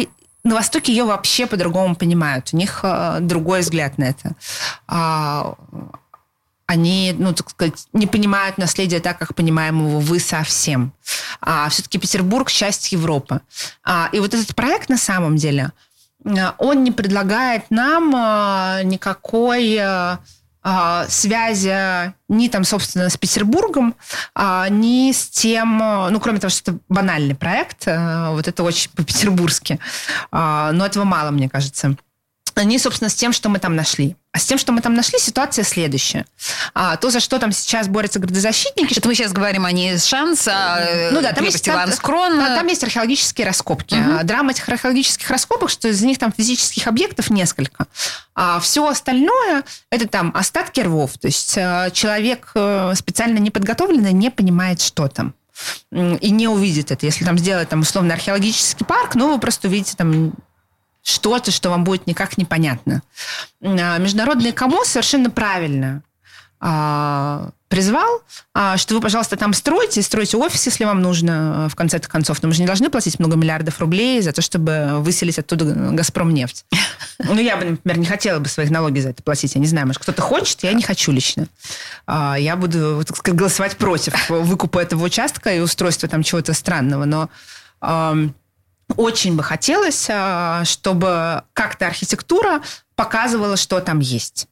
на 0.45 0.55
Востоке 0.55 0.93
ее 0.93 1.05
вообще 1.05 1.47
по-другому 1.47 1.95
понимают. 1.95 2.51
У 2.53 2.57
них 2.57 2.81
а, 2.83 3.21
другой 3.21 3.61
взгляд 3.61 3.99
на 3.99 4.05
это. 4.05 4.33
А, 4.87 5.55
они, 6.67 7.15
ну, 7.19 7.33
так 7.33 7.51
сказать, 7.51 7.87
не 7.93 8.07
понимают 8.07 8.59
наследие 8.59 9.01
так, 9.01 9.19
как 9.19 9.35
понимаем 9.35 9.87
его 9.87 10.01
вы 10.01 10.21
совсем. 10.21 10.93
А, 11.41 11.69
все-таки 11.71 11.99
Петербург– 11.99 12.51
часть 12.51 12.93
Европы. 12.93 13.41
А, 13.85 14.09
и 14.13 14.21
вот 14.21 14.35
этот 14.35 14.55
проект 14.55 14.89
на 14.89 14.99
самом 14.99 15.37
деле, 15.37 15.73
а, 16.25 16.55
он 16.59 16.85
не 16.85 16.93
предлагает 16.93 17.71
нам 17.71 18.13
а, 18.15 18.83
никакой 18.83 19.79
а, 19.79 20.21
связи 21.09 22.13
ни 22.29 22.49
там, 22.49 22.65
собственно, 22.65 23.09
с 23.09 23.17
Петербургом, 23.17 23.95
а, 24.35 24.69
ни 24.69 25.13
с 25.13 25.29
тем, 25.29 25.79
ну, 25.79 26.21
кроме 26.21 26.41
того, 26.41 26.51
что 26.51 26.73
это 26.73 26.81
банальный 26.89 27.35
проект, 27.35 27.85
а, 27.87 28.33
вот 28.33 28.49
это 28.49 28.63
очень 28.63 28.91
по-петербургски, 28.91 29.79
но 30.31 30.85
этого 30.85 31.05
мало, 31.05 31.31
мне 31.31 31.49
кажется. 31.49 31.97
Они, 32.59 32.79
собственно, 32.79 33.09
с 33.09 33.15
тем, 33.15 33.33
что 33.33 33.49
мы 33.49 33.59
там 33.59 33.77
нашли. 33.77 34.17
А 34.33 34.39
с 34.39 34.45
тем, 34.45 34.59
что 34.59 34.73
мы 34.73 34.81
там 34.81 34.95
нашли, 34.95 35.19
ситуация 35.19 35.65
следующая. 35.65 36.27
А, 36.75 36.97
то, 36.97 37.11
за 37.11 37.21
что 37.21 37.39
там 37.39 37.51
сейчас 37.53 37.89
борются 37.89 38.19
градозащитники... 38.19 38.99
Это 38.99 39.09
мы 39.09 39.15
сейчас 39.15 39.33
говорим 39.33 39.65
о 39.65 39.73
не 39.73 39.97
шанс, 39.99 40.47
а 40.47 41.11
ну, 41.13 41.23
да, 41.23 41.33
там 41.33 41.45
есть, 41.45 41.65
там, 41.65 41.91
там 41.91 42.67
есть 42.67 42.85
археологические 42.85 43.47
раскопки. 43.47 43.95
Угу. 43.95 44.25
Драма 44.25 44.51
этих 44.51 44.69
археологических 44.69 45.31
раскопок, 45.31 45.71
что 45.71 45.89
из 45.89 46.03
них 46.03 46.19
там 46.19 46.33
физических 46.33 46.87
объектов 46.87 47.31
несколько. 47.31 47.87
А 48.35 48.61
все 48.61 48.87
остальное– 48.87 49.65
это 49.91 50.07
там 50.07 50.33
остатки 50.35 50.81
рвов. 50.81 51.17
То 51.19 51.29
есть 51.29 51.57
э, 51.57 51.91
человек 51.93 52.51
э, 52.55 52.93
специально 52.97 53.39
неподготовленный 53.39 54.13
не 54.13 54.31
понимает, 54.31 54.81
что 54.81 55.09
там 55.09 55.35
и 55.91 56.31
не 56.31 56.49
увидит 56.49 56.93
это. 56.93 57.07
Если 57.07 57.25
там 57.25 57.39
сделать 57.39 57.69
там 57.69 57.81
условно 57.81 58.15
археологический 58.15 58.87
парк, 58.87 59.15
ну 59.15 59.33
вы 59.33 59.41
просто 59.41 59.69
увидите 59.69 59.97
там 59.97 60.35
что-то, 61.09 61.51
что 61.51 61.71
вам 61.71 61.85
будет 61.85 62.07
никак 62.07 62.39
непонятно. 62.39 63.03
А, 63.63 63.99
международный 63.99 64.53
КАМО 64.53 64.85
совершенно 64.85 65.31
правильно 65.31 66.03
а, 66.61 67.51
призвал, 67.69 68.23
а, 68.53 68.77
что 68.77 68.95
вы, 68.95 69.01
пожалуйста, 69.01 69.37
там 69.37 69.55
стройте, 69.55 70.03
стройте 70.03 70.37
офис, 70.37 70.67
если 70.67 70.85
вам 70.85 71.01
нужно, 71.01 71.69
в 71.71 71.77
конце 71.77 71.99
концов. 72.01 72.43
Но 72.43 72.49
мы 72.49 72.55
же 72.55 72.61
не 72.61 72.67
должны 72.67 72.91
платить 72.91 73.19
много 73.19 73.37
миллиардов 73.37 73.81
рублей 73.81 74.21
за 74.21 74.33
то, 74.33 74.43
чтобы 74.43 74.99
выселить 74.99 75.39
оттуда 75.39 75.65
«Газпром» 75.65 76.33
нефть. 76.33 76.65
Ну, 77.21 77.37
я 77.41 77.57
бы, 77.57 77.65
например, 77.65 77.99
не 77.99 78.07
хотела 78.07 78.39
бы 78.39 78.49
своих 78.49 78.71
налоги 78.71 79.01
за 79.01 79.09
это 79.09 79.25
платить. 79.25 79.57
Я 79.57 79.61
не 79.61 79.67
знаю, 79.67 79.89
может, 79.89 80.01
кто-то 80.01 80.23
хочет, 80.23 80.63
я 80.63 80.73
не 80.73 80.85
хочу 80.85 81.11
лично. 81.11 81.49
Я 82.07 82.55
буду, 82.55 83.03
так 83.05 83.17
сказать, 83.17 83.37
голосовать 83.37 83.77
против 83.77 84.31
выкупа 84.31 84.79
этого 84.79 85.03
участка 85.03 85.53
и 85.53 85.59
устройства 85.59 86.09
там 86.09 86.23
чего-то 86.23 86.53
странного. 86.53 87.07
Но 87.07 87.29
очень 88.97 89.37
бы 89.37 89.43
хотелось, 89.43 90.07
а, 90.11 90.65
чтобы 90.65 91.43
как-то 91.53 91.87
архитектура 91.87 92.63
показывала, 92.95 93.57
что 93.57 93.81
там 93.81 94.01
есть. 94.01 94.49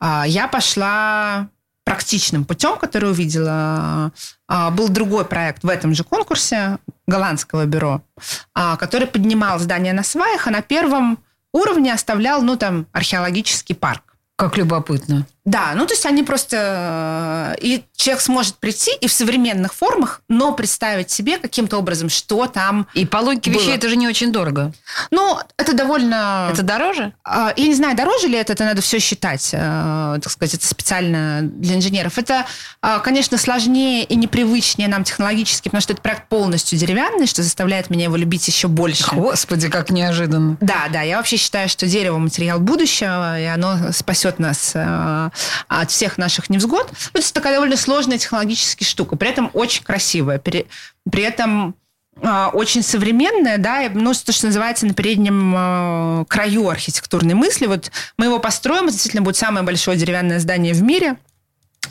Я 0.00 0.48
пошла 0.48 1.48
практичным 1.84 2.44
путем, 2.44 2.76
который 2.78 3.10
увидела, 3.10 4.10
а, 4.48 4.70
был 4.70 4.88
другой 4.88 5.24
проект 5.24 5.62
в 5.62 5.68
этом 5.68 5.94
же 5.94 6.02
конкурсе 6.02 6.78
голландского 7.06 7.66
бюро, 7.66 8.02
а, 8.54 8.76
который 8.76 9.06
поднимал 9.06 9.58
здание 9.58 9.92
на 9.92 10.02
сваях, 10.02 10.46
а 10.46 10.50
на 10.50 10.62
первом 10.62 11.18
уровне 11.52 11.92
оставлял, 11.92 12.42
ну, 12.42 12.56
там, 12.56 12.86
археологический 12.92 13.74
парк. 13.74 14.02
Как 14.36 14.56
любопытно. 14.56 15.26
Да, 15.44 15.74
ну 15.76 15.86
то 15.86 15.92
есть 15.92 16.04
они 16.06 16.24
просто... 16.24 17.54
Э, 17.56 17.60
и 17.60 17.84
человек 17.96 18.22
сможет 18.22 18.56
прийти 18.56 18.90
и 19.00 19.06
в 19.06 19.12
современных 19.12 19.72
формах, 19.74 20.20
но 20.28 20.52
представить 20.52 21.10
себе 21.10 21.38
каким-то 21.38 21.78
образом, 21.78 22.08
что 22.08 22.46
там 22.46 22.86
И 22.94 23.06
по 23.06 23.18
логике 23.18 23.50
было. 23.50 23.60
вещей 23.60 23.74
это 23.74 23.88
же 23.88 23.96
не 23.96 24.08
очень 24.08 24.32
дорого. 24.32 24.72
Ну, 25.10 25.38
это 25.56 25.74
довольно... 25.74 26.48
Это 26.52 26.62
дороже? 26.62 27.12
А, 27.24 27.52
я 27.56 27.66
не 27.66 27.74
знаю, 27.74 27.96
дороже 27.96 28.26
ли 28.28 28.36
это, 28.36 28.52
это 28.52 28.64
надо 28.64 28.82
все 28.82 28.98
считать, 28.98 29.50
э, 29.52 30.18
так 30.22 30.30
сказать, 30.30 30.54
это 30.54 30.66
специально 30.66 31.40
для 31.42 31.76
инженеров. 31.76 32.18
Это, 32.18 32.46
а, 32.82 32.98
конечно, 32.98 33.38
сложнее 33.38 34.04
и 34.04 34.16
непривычнее 34.16 34.88
нам 34.88 35.04
технологически, 35.04 35.68
потому 35.68 35.80
что 35.80 35.92
это 35.92 36.02
проект 36.02 36.28
полностью 36.28 36.78
деревянный, 36.78 37.26
что 37.26 37.42
заставляет 37.42 37.90
меня 37.90 38.04
его 38.04 38.16
любить 38.16 38.46
еще 38.48 38.68
больше. 38.68 39.04
Господи, 39.14 39.68
как 39.68 39.90
неожиданно. 39.90 40.56
Да, 40.60 40.88
да, 40.92 41.02
я 41.02 41.18
вообще 41.18 41.36
считаю, 41.36 41.68
что 41.68 41.86
дерево 41.86 42.18
материал 42.18 42.58
будущего, 42.58 43.40
и 43.40 43.44
оно 43.44 43.92
спасет 43.92 44.38
нас 44.38 44.74
от 45.68 45.90
всех 45.90 46.18
наших 46.18 46.50
невзгод. 46.50 46.90
Ну, 47.12 47.20
это 47.20 47.32
такая 47.32 47.54
довольно 47.54 47.76
сложная 47.84 48.18
технологическая 48.18 48.84
штука, 48.84 49.16
при 49.16 49.28
этом 49.28 49.50
очень 49.52 49.84
красивая, 49.84 50.38
при, 50.38 50.66
при 51.10 51.22
этом 51.22 51.74
э, 52.20 52.46
очень 52.52 52.82
современная, 52.82 53.58
да, 53.58 53.88
ну, 53.92 54.12
то, 54.12 54.32
что 54.32 54.46
называется 54.46 54.86
на 54.86 54.94
переднем 54.94 55.54
э, 55.56 56.24
краю 56.28 56.68
архитектурной 56.68 57.34
мысли. 57.34 57.66
Вот 57.66 57.90
мы 58.16 58.26
его 58.26 58.38
построим, 58.38 58.84
это 58.84 58.92
действительно 58.92 59.22
будет 59.22 59.36
самое 59.36 59.64
большое 59.64 59.96
деревянное 59.96 60.40
здание 60.40 60.74
в 60.74 60.82
мире– 60.82 61.16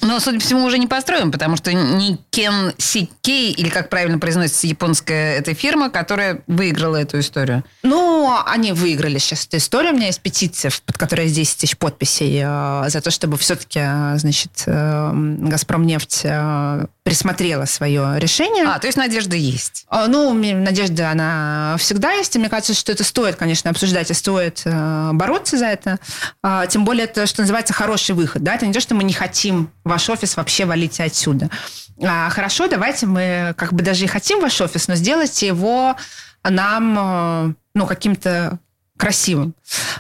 но, 0.01 0.19
судя 0.19 0.39
по 0.39 0.45
всему, 0.45 0.65
уже 0.65 0.77
не 0.77 0.87
построим, 0.87 1.31
потому 1.31 1.55
что 1.55 1.73
не 1.73 2.19
Кен 2.29 2.73
Сикей, 2.77 3.51
или 3.51 3.69
как 3.69 3.89
правильно 3.89 4.19
произносится 4.19 4.67
японская 4.67 5.37
эта 5.37 5.53
фирма, 5.53 5.89
которая 5.89 6.41
выиграла 6.47 6.97
эту 6.97 7.19
историю. 7.19 7.63
Ну, 7.83 8.35
они 8.45 8.71
выиграли 8.71 9.17
сейчас 9.17 9.45
эту 9.45 9.57
историю. 9.57 9.93
У 9.93 9.95
меня 9.95 10.07
есть 10.07 10.21
петиция, 10.21 10.71
под 10.85 10.97
которой 10.97 11.23
есть 11.23 11.35
10 11.35 11.57
тысяч 11.57 11.77
подписей 11.77 12.41
э, 12.43 12.89
за 12.89 13.01
то, 13.01 13.11
чтобы 13.11 13.37
все-таки, 13.37 13.79
э, 13.81 14.17
значит, 14.17 14.63
э, 14.65 15.11
Газпромнефть 15.13 16.21
э, 16.23 16.85
присмотрела 17.03 17.65
свое 17.65 18.19
решение. 18.19 18.65
А, 18.65 18.79
то 18.79 18.87
есть 18.87 18.97
надежда 18.97 19.35
есть? 19.35 19.85
А, 19.89 20.07
ну, 20.07 20.33
надежда, 20.33 21.11
она 21.11 21.75
всегда 21.77 22.11
есть. 22.13 22.35
И 22.35 22.39
мне 22.39 22.49
кажется, 22.49 22.73
что 22.73 22.91
это 22.91 23.03
стоит, 23.03 23.35
конечно, 23.35 23.69
обсуждать 23.69 24.09
и 24.09 24.13
стоит 24.13 24.61
э, 24.65 25.09
бороться 25.13 25.57
за 25.57 25.67
это. 25.67 25.99
А, 26.41 26.65
тем 26.67 26.85
более, 26.85 27.05
это, 27.05 27.25
что 27.25 27.41
называется, 27.41 27.73
хороший 27.73 28.15
выход. 28.15 28.41
Да? 28.43 28.55
Это 28.55 28.65
не 28.65 28.73
то, 28.73 28.79
что 28.79 28.95
мы 28.95 29.03
не 29.03 29.13
хотим 29.13 29.69
ваш 29.83 30.09
офис 30.09 30.37
вообще 30.37 30.65
валите 30.65 31.03
отсюда. 31.03 31.49
А, 32.01 32.29
хорошо, 32.29 32.67
давайте 32.67 33.05
мы 33.05 33.53
как 33.57 33.73
бы 33.73 33.83
даже 33.83 34.05
и 34.05 34.07
хотим 34.07 34.41
ваш 34.41 34.59
офис, 34.61 34.87
но 34.87 34.95
сделайте 34.95 35.47
его 35.47 35.95
нам 36.43 36.97
э, 36.97 37.53
ну, 37.75 37.85
каким-то 37.85 38.59
красивым. 38.97 39.53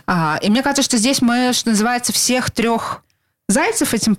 А, 0.07 0.39
и 0.41 0.49
мне 0.49 0.61
кажется, 0.61 0.83
что 0.83 0.97
здесь 0.97 1.21
мы, 1.21 1.53
что 1.53 1.69
называется, 1.69 2.13
всех 2.13 2.51
трех 2.51 3.03
зайцев 3.47 3.93
этим 3.93 4.17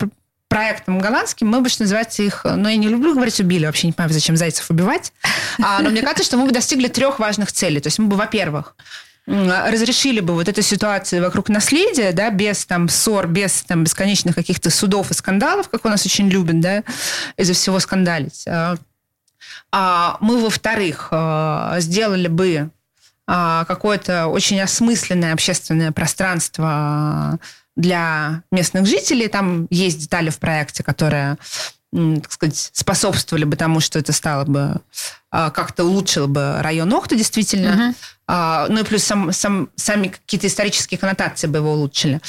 проектом 0.49 1.01
голландским, 1.01 1.49
мы 1.49 1.61
бы, 1.61 1.69
что 1.69 1.83
называется, 1.83 2.23
их... 2.23 2.45
Ну, 2.45 2.69
я 2.69 2.77
не 2.77 2.89
люблю 2.89 3.15
говорить 3.15 3.41
«убили», 3.41 3.67
вообще 3.67 3.89
не 3.89 3.93
понимаю, 3.93 4.15
зачем 4.15 4.37
зайцев 4.37 4.71
убивать. 4.71 5.13
А, 5.63 5.81
но 5.81 5.91
мне 5.91 6.03
кажется, 6.03 6.25
что 6.25 6.37
мы 6.37 6.47
бы 6.47 6.53
достигли 6.53 6.89
трех 6.89 7.19
важных 7.19 7.51
целей. 7.51 7.81
То 7.81 7.89
есть 7.89 7.99
мы 7.99 8.07
бы, 8.07 8.17
во-первых, 8.17 8.77
разрешили 9.27 10.21
бы 10.21 10.35
вот 10.35 10.49
эту 10.49 10.61
ситуацию 10.63 11.23
вокруг 11.23 11.49
наследия, 11.49 12.13
да, 12.13 12.31
без 12.31 12.67
там 12.67 12.89
ссор, 12.89 13.27
без 13.27 13.63
там 13.63 13.85
бесконечных 13.85 14.35
каких-то 14.35 14.71
судов 14.71 15.11
и 15.11 15.15
скандалов, 15.15 15.69
как 15.69 15.85
у 15.85 15.89
нас 15.89 16.05
очень 16.05 16.29
любят, 16.29 16.61
да, 16.61 16.83
из-за 17.37 17.55
всего 17.55 17.81
скандалить. 17.81 18.45
А, 18.47 18.77
а 19.73 20.19
мы, 20.21 20.43
во-вторых, 20.43 21.09
а, 21.11 21.77
сделали 21.81 22.29
бы 22.29 22.71
а, 23.27 23.65
какое-то 23.65 24.27
очень 24.27 24.61
осмысленное 24.61 25.33
общественное 25.33 25.93
пространство 25.93 27.39
для 27.77 28.43
местных 28.53 28.87
жителей. 28.87 29.29
Там 29.29 29.67
есть 29.71 29.99
детали 30.01 30.29
в 30.29 30.39
проекте, 30.39 30.83
которые 30.83 31.39
так 31.95 32.33
сказать, 32.33 32.71
способствовали 32.73 33.45
бы 33.45 33.57
тому, 33.57 33.79
что 33.79 34.01
это 34.01 34.13
стало 34.13 34.45
бы 34.45 34.81
как-то 35.31 35.85
улучшило 35.85 36.27
бы 36.27 36.57
район 36.61 36.93
Охта, 36.93 37.15
действительно. 37.15 37.95
Uh-huh. 38.29 38.67
Ну 38.71 38.81
и 38.81 38.85
плюс 38.85 39.05
сам, 39.05 39.33
сам, 39.33 39.69
сами 39.77 40.09
какие-то 40.09 40.49
исторические 40.49 40.99
коннотации 40.99 41.47
бы 41.47 41.59
его 41.59 41.73
улучшили. 41.73 42.21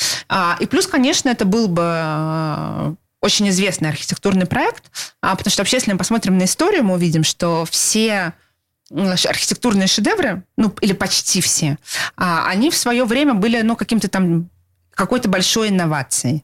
И 0.59 0.65
плюс, 0.67 0.87
конечно, 0.87 1.29
это 1.29 1.45
был 1.45 1.67
бы 1.67 2.95
очень 3.21 3.49
известный 3.49 3.89
архитектурный 3.89 4.45
проект, 4.45 4.91
потому 5.21 5.49
что 5.49 5.61
вообще, 5.61 5.77
если 5.77 5.91
мы 5.93 5.97
посмотрим 5.97 6.37
на 6.37 6.43
историю, 6.43 6.83
мы 6.83 6.93
увидим, 6.93 7.23
что 7.23 7.65
все 7.65 8.33
архитектурные 8.91 9.87
шедевры, 9.87 10.43
ну, 10.57 10.75
или 10.81 10.93
почти 10.93 11.41
все, 11.41 11.79
они 12.17 12.69
в 12.69 12.77
свое 12.77 13.03
время 13.05 13.33
были, 13.33 13.61
ну, 13.61 13.75
каким-то 13.75 14.09
там 14.09 14.49
какой-то 14.93 15.27
большой 15.27 15.69
инновацией. 15.69 16.43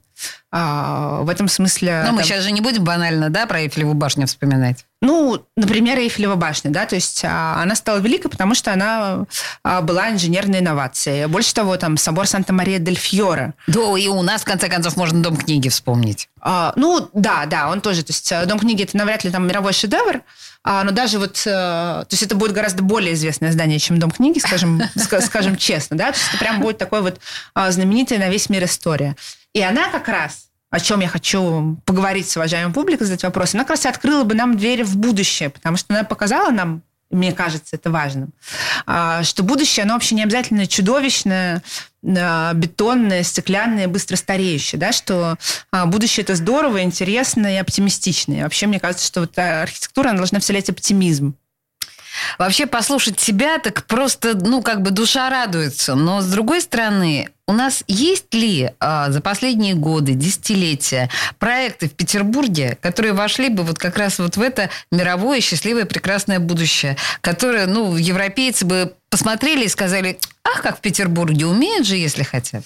А, 0.52 1.22
в 1.22 1.30
этом 1.30 1.48
смысле... 1.48 2.04
Но 2.06 2.12
мы 2.12 2.24
сейчас 2.24 2.44
же 2.44 2.52
не 2.52 2.62
будем 2.62 2.84
банально, 2.84 3.30
да, 3.30 3.46
про 3.46 3.62
Эйфелеву 3.62 3.94
башню 3.94 4.28
вспоминать. 4.28 4.86
Ну, 5.02 5.46
например, 5.56 5.98
Эйфелева 5.98 6.36
башня, 6.36 6.72
да, 6.72 6.86
то 6.86 6.96
есть 6.96 7.24
а, 7.24 7.62
она 7.62 7.76
стала 7.76 8.00
великой, 8.00 8.30
потому 8.30 8.54
что 8.54 8.74
она 8.74 9.26
а, 9.64 9.82
была 9.82 10.12
инженерной 10.12 10.60
инновацией. 10.60 11.28
Больше 11.28 11.54
того, 11.54 11.78
там 11.78 11.96
собор 11.96 12.28
Санта-Мария-дель-Фьора. 12.28 13.54
Да, 13.68 13.98
и 13.98 14.08
у 14.08 14.22
нас, 14.22 14.42
в 14.42 14.46
конце 14.46 14.68
концов, 14.68 14.98
можно 14.98 15.24
Дом 15.24 15.38
книги 15.38 15.70
вспомнить. 15.70 16.28
А, 16.42 16.74
ну, 16.76 17.10
да, 17.14 17.46
да, 17.46 17.70
он 17.70 17.80
тоже, 17.80 18.04
то 18.04 18.12
есть 18.12 18.34
Дом 18.48 18.60
книги 18.60 18.84
это 18.84 18.98
навряд 18.98 19.24
ли 19.24 19.32
там 19.32 19.48
мировой 19.48 19.74
шедевр, 19.74 20.22
а, 20.64 20.84
но 20.84 20.92
даже 20.92 21.18
вот, 21.18 21.42
а, 21.48 22.02
то 22.02 22.14
есть 22.14 22.22
это 22.22 22.36
будет 22.36 22.52
гораздо 22.52 22.84
более 22.84 23.14
известное 23.14 23.52
здание, 23.52 23.80
чем 23.80 24.00
Дом 24.00 24.12
книги, 24.12 24.38
скажем, 24.38 24.82
скажем 24.96 25.56
честно, 25.56 25.98
да, 25.98 26.12
то 26.12 26.18
есть 26.18 26.30
это 26.30 26.38
прям 26.38 26.60
будет 26.60 26.78
такой 26.78 27.02
вот 27.02 27.20
а, 27.56 27.72
знаменитая 27.72 28.20
на 28.20 28.30
весь 28.30 28.50
мир 28.50 28.66
история. 28.66 29.16
И 29.54 29.62
она 29.62 29.90
как 29.90 30.08
раз 30.08 30.52
о 30.72 30.80
чем 30.80 31.02
я 31.02 31.10
хочу 31.10 31.78
поговорить 31.86 32.30
с 32.30 32.38
уважаемой 32.38 32.74
публикой, 32.74 33.06
задать 33.06 33.24
вопрос, 33.24 33.54
она 33.54 33.64
как 33.64 33.72
раз 33.72 33.86
открыла 33.86 34.24
бы 34.24 34.34
нам 34.34 34.58
двери 34.58 34.84
в 34.84 34.96
будущее, 34.96 35.50
потому 35.50 35.76
что 35.76 35.94
она 35.94 36.06
показала 36.06 36.50
нам, 36.50 36.82
мне 37.10 37.34
кажется, 37.34 37.76
это 37.76 37.92
важным, 37.92 38.34
а, 38.86 39.22
что 39.24 39.44
будущее, 39.44 39.84
оно 39.84 39.96
вообще 39.96 40.16
не 40.16 40.24
обязательно 40.24 40.66
чудовищное, 40.66 41.62
а, 42.04 42.54
бетонное, 42.54 43.24
стеклянное, 43.24 43.90
быстро 43.90 44.16
стареющее, 44.16 44.80
да, 44.80 44.94
что 44.94 45.36
а, 45.72 45.86
будущее 45.88 46.24
это 46.24 46.36
здорово, 46.36 46.84
интересно 46.84 47.54
и 47.54 47.58
оптимистично. 47.58 48.34
И 48.34 48.44
вообще, 48.44 48.66
мне 48.68 48.80
кажется, 48.80 49.06
что 49.06 49.20
вот 49.20 49.38
архитектура, 49.38 50.10
она 50.10 50.20
должна 50.20 50.40
вселять 50.40 50.70
оптимизм. 50.70 51.36
Вообще 52.38 52.66
послушать 52.66 53.20
себя 53.20 53.58
так 53.60 53.86
просто, 53.86 54.38
ну, 54.38 54.62
как 54.62 54.82
бы 54.82 54.92
душа 54.92 55.30
радуется. 55.30 55.96
Но 55.96 56.22
с 56.22 56.28
другой 56.28 56.62
стороны, 56.62 57.30
у 57.52 57.54
нас 57.54 57.84
есть 57.88 58.34
ли 58.34 58.72
а, 58.80 59.12
за 59.12 59.20
последние 59.20 59.74
годы, 59.74 60.14
десятилетия 60.14 61.10
проекты 61.38 61.90
в 61.90 61.92
Петербурге, 61.92 62.78
которые 62.80 63.12
вошли 63.12 63.50
бы 63.50 63.64
вот 63.64 63.78
как 63.78 63.98
раз 63.98 64.20
вот 64.20 64.38
в 64.38 64.42
это 64.42 64.70
мировое 64.90 65.42
счастливое 65.42 65.84
прекрасное 65.84 66.40
будущее, 66.40 66.96
которое, 67.20 67.68
ну, 67.68 67.98
европейцы 67.98 68.66
бы 68.66 68.94
посмотрели 69.10 69.66
и 69.66 69.68
сказали, 69.68 70.18
ах, 70.46 70.62
как 70.62 70.78
в 70.78 70.80
Петербурге, 70.80 71.46
умеют 71.46 71.86
же, 71.86 71.98
если 71.98 72.24
хотят. 72.24 72.64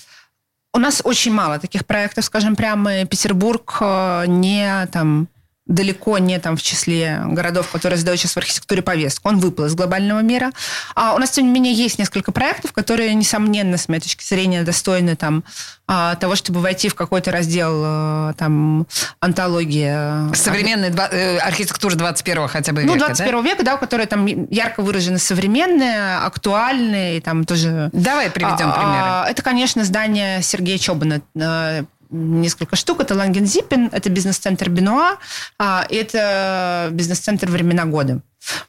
У 0.72 0.78
нас 0.78 1.02
очень 1.04 1.34
мало 1.34 1.58
таких 1.58 1.88
проектов, 1.88 2.26
скажем 2.26 2.56
прямо, 2.56 3.06
Петербург 3.06 3.78
а, 3.80 4.26
не 4.28 4.86
там 4.92 5.28
далеко 5.68 6.20
не 6.20 6.40
там 6.40 6.58
в 6.58 6.62
числе 6.62 7.22
городов, 7.26 7.70
которые 7.72 7.98
задают 7.98 8.20
сейчас 8.20 8.34
в 8.34 8.38
архитектуре 8.38 8.82
повестку. 8.82 9.30
Он 9.30 9.40
выпал 9.40 9.66
из 9.66 9.74
глобального 9.74 10.20
мира. 10.20 10.52
А 10.94 11.16
у 11.16 11.18
нас, 11.18 11.32
тем 11.32 11.46
не 11.46 11.52
менее, 11.52 11.74
есть 11.74 11.98
несколько 11.98 12.32
проектов, 12.32 12.72
которые, 12.72 13.14
несомненно, 13.16 13.78
с 13.78 13.88
моей 13.90 14.02
точки 14.02 14.24
зрения, 14.24 14.64
достойны 14.64 15.16
там, 15.16 15.44
а, 15.88 16.16
того, 16.16 16.36
чтобы 16.36 16.62
войти 16.62 16.90
в 16.90 16.96
какой-то 16.96 17.32
раздел 17.32 17.82
э, 17.84 18.34
там, 18.38 18.88
антологии. 19.20 20.34
Современная 20.36 20.92
э, 20.92 21.38
архитектура 21.38 21.96
21 21.96 22.48
хотя 22.48 22.72
бы 22.72 22.82
века, 22.82 22.94
Ну, 22.94 23.00
21 23.00 23.32
да? 23.32 23.50
века, 23.50 23.64
да, 23.64 23.76
у 23.76 23.78
которой 23.78 24.06
там 24.08 24.26
ярко 24.26 24.82
выражены 24.82 25.20
современные, 25.20 26.18
актуальные, 26.18 27.18
и 27.18 27.22
там 27.22 27.44
тоже... 27.44 27.90
Давай 27.94 28.30
приведем 28.32 28.72
а, 28.74 29.24
примеры. 29.24 29.32
Это, 29.32 29.44
конечно, 29.44 29.84
здание 29.84 30.42
Сергея 30.42 30.78
Чобана, 30.78 31.22
э, 31.36 31.84
несколько 32.16 32.76
штук. 32.76 33.02
Это 33.02 33.16
Лангензипен, 33.16 33.90
это 33.92 34.10
бизнес-центр 34.10 34.70
Бенуа, 34.70 35.18
а, 35.60 35.86
это 35.90 36.90
бизнес-центр 36.92 37.48
«Времена 37.48 37.86
года» 37.86 38.22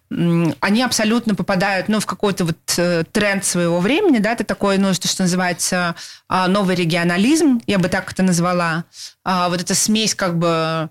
они 0.09 0.83
абсолютно 0.83 1.35
попадают 1.35 1.89
ну, 1.89 2.01
в 2.01 2.07
какой-то 2.07 2.47
вот 2.47 2.57
э, 2.79 3.05
тренд 3.13 3.45
своего 3.45 3.81
времени, 3.81 4.19
да, 4.19 4.33
это 4.33 4.45
такой, 4.45 4.79
ну, 4.79 4.95
что, 4.95 5.09
что 5.09 5.25
называется, 5.25 5.95
а, 6.29 6.49
новый 6.49 6.77
регионализм, 6.77 7.61
я 7.67 7.79
бы 7.79 7.89
так 7.89 8.11
это 8.11 8.23
назвала. 8.23 8.85
А, 9.25 9.49
вот 9.49 9.61
эта 9.61 9.75
смесь 9.75 10.15
как 10.15 10.39
бы 10.39 10.91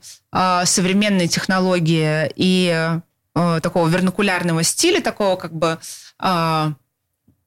современной 0.66 1.30
технологии 1.30 2.30
и 2.36 3.00
э, 3.36 3.60
такого 3.64 3.88
вернокулярного 3.88 4.64
стиля, 4.64 5.00
такого 5.02 5.38
как 5.38 5.54
бы 5.54 5.80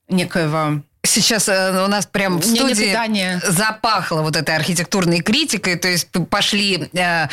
некоего 0.09 0.83
Сейчас 1.05 1.49
э, 1.49 1.85
у 1.85 1.89
нас 1.89 2.07
прям 2.07 2.39
в 2.39 2.45
студии 2.45 3.41
запахло 3.51 4.23
вот 4.23 4.37
этой 4.37 4.57
архитектурной 4.57 5.21
критикой, 5.21 5.77
то 5.77 5.89
есть 5.89 6.09
пошли 6.29 6.91
э, 6.93 7.29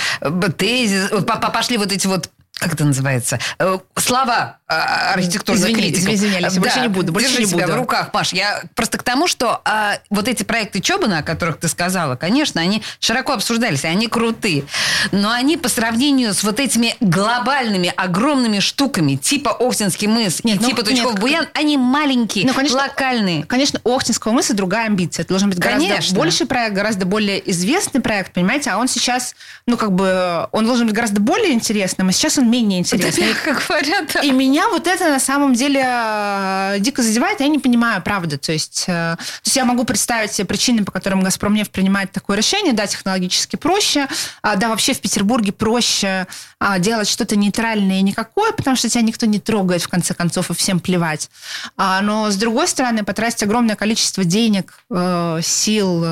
тезис, 0.58 1.10
пошли 1.26 1.78
вот 1.78 1.92
эти 1.92 2.08
вот 2.08 2.30
как 2.58 2.74
это 2.74 2.86
называется? 2.86 3.38
Э, 3.60 3.80
слова 3.98 4.60
а, 4.68 5.14
архитектурных 5.14 5.66
Извини, 5.66 5.82
критиков. 5.82 6.14
Извинялись, 6.14 6.54
да, 6.54 6.62
больше 6.62 6.80
не 6.80 6.88
буду, 6.88 7.12
больше 7.12 7.40
не 7.40 7.46
себя 7.46 7.66
буду. 7.66 7.74
в 7.74 7.80
руках, 7.82 8.14
Маш. 8.14 8.32
Я 8.32 8.64
просто 8.76 8.98
к 8.98 9.04
тому, 9.04 9.28
что 9.28 9.62
а, 9.66 10.00
вот 10.10 10.28
эти 10.30 10.44
проекты 10.44 10.80
Чобана, 10.80 11.20
о 11.20 11.24
которых 11.24 11.60
ты 11.60 11.68
сказала, 11.68 12.16
конечно, 12.16 12.62
они 12.62 12.82
широко 13.00 13.34
обсуждались, 13.34 13.84
они 13.84 14.08
крутые. 14.08 14.64
Но 15.12 15.32
они 15.32 15.58
по 15.58 15.68
сравнению 15.68 16.34
с 16.34 16.44
вот 16.44 16.60
этими 16.62 16.96
глобальными, 17.02 17.94
огромными 17.96 18.60
штуками, 18.60 19.16
типа 19.16 19.52
Охтинский 19.60 20.08
мыс 20.08 20.44
нет, 20.44 20.58
и 20.58 20.64
ну, 20.64 20.70
типа 20.70 20.84
Тучков 20.84 21.20
Буян, 21.20 21.48
они 21.54 21.78
маленькие, 21.78 22.48
ну, 22.48 22.54
конечно, 22.54 22.78
локальные. 22.78 23.44
Конечно, 23.44 23.82
у 23.84 23.94
Охтинского 23.94 24.32
мыса 24.32 24.54
другая 24.54 24.86
амбиция. 24.86 25.24
Это 25.24 25.30
должен 25.30 25.50
быть 25.50 25.60
гораздо 25.60 25.88
конечно. 25.88 26.18
больший 26.18 26.48
проект, 26.48 26.74
гораздо 26.74 27.06
более 27.06 27.52
известный 27.52 28.00
проект, 28.00 28.34
понимаете? 28.34 28.72
А 28.72 28.78
он 28.78 28.88
сейчас, 28.88 29.36
ну, 29.68 29.76
как 29.76 29.92
бы, 29.92 30.48
он 30.54 30.66
должен 30.66 30.88
быть 30.88 30.96
гораздо 30.96 31.20
более 31.20 31.52
интересным, 31.52 32.10
а 32.10 32.12
сейчас 32.14 32.38
он 32.38 32.45
менее 32.50 32.80
интересный. 32.80 33.34
Да, 33.34 33.54
как 33.54 33.68
говорят. 33.68 34.24
И 34.24 34.32
меня 34.32 34.70
вот 34.70 34.88
это 34.88 35.10
на 35.10 35.20
самом 35.20 35.54
деле 35.54 35.84
э, 35.86 36.76
дико 36.80 37.02
задевает, 37.02 37.40
я 37.40 37.48
не 37.48 37.60
понимаю, 37.60 38.02
правда. 38.02 38.38
То 38.38 38.52
есть, 38.52 38.86
э, 38.88 39.16
то 39.18 39.44
есть 39.44 39.56
я 39.56 39.66
могу 39.66 39.84
представить 39.84 40.32
себе 40.32 40.46
причины, 40.46 40.84
по 40.84 40.92
которым 40.92 41.22
Газпромнефть 41.22 41.72
принимает 41.72 42.12
такое 42.12 42.38
решение. 42.38 42.74
Да, 42.74 42.88
технологически 42.88 43.56
проще. 43.56 44.08
А, 44.42 44.56
да, 44.56 44.70
вообще 44.70 44.94
в 44.94 45.02
Петербурге 45.02 45.52
проще 45.52 46.28
а, 46.60 46.80
делать 46.80 47.08
что-то 47.08 47.36
нейтральное 47.36 48.00
и 48.00 48.02
никакое, 48.02 48.52
потому 48.52 48.76
что 48.76 48.90
тебя 48.90 49.02
никто 49.02 49.26
не 49.26 49.40
трогает, 49.40 49.82
в 49.82 49.88
конце 49.88 50.14
концов, 50.14 50.52
и 50.52 50.54
всем 50.54 50.80
плевать. 50.80 51.30
А, 51.78 52.02
но, 52.02 52.30
с 52.30 52.36
другой 52.36 52.68
стороны, 52.68 53.04
потратить 53.04 53.44
огромное 53.44 53.76
количество 53.76 54.24
денег, 54.24 54.80
э, 54.90 55.40
сил 55.42 56.06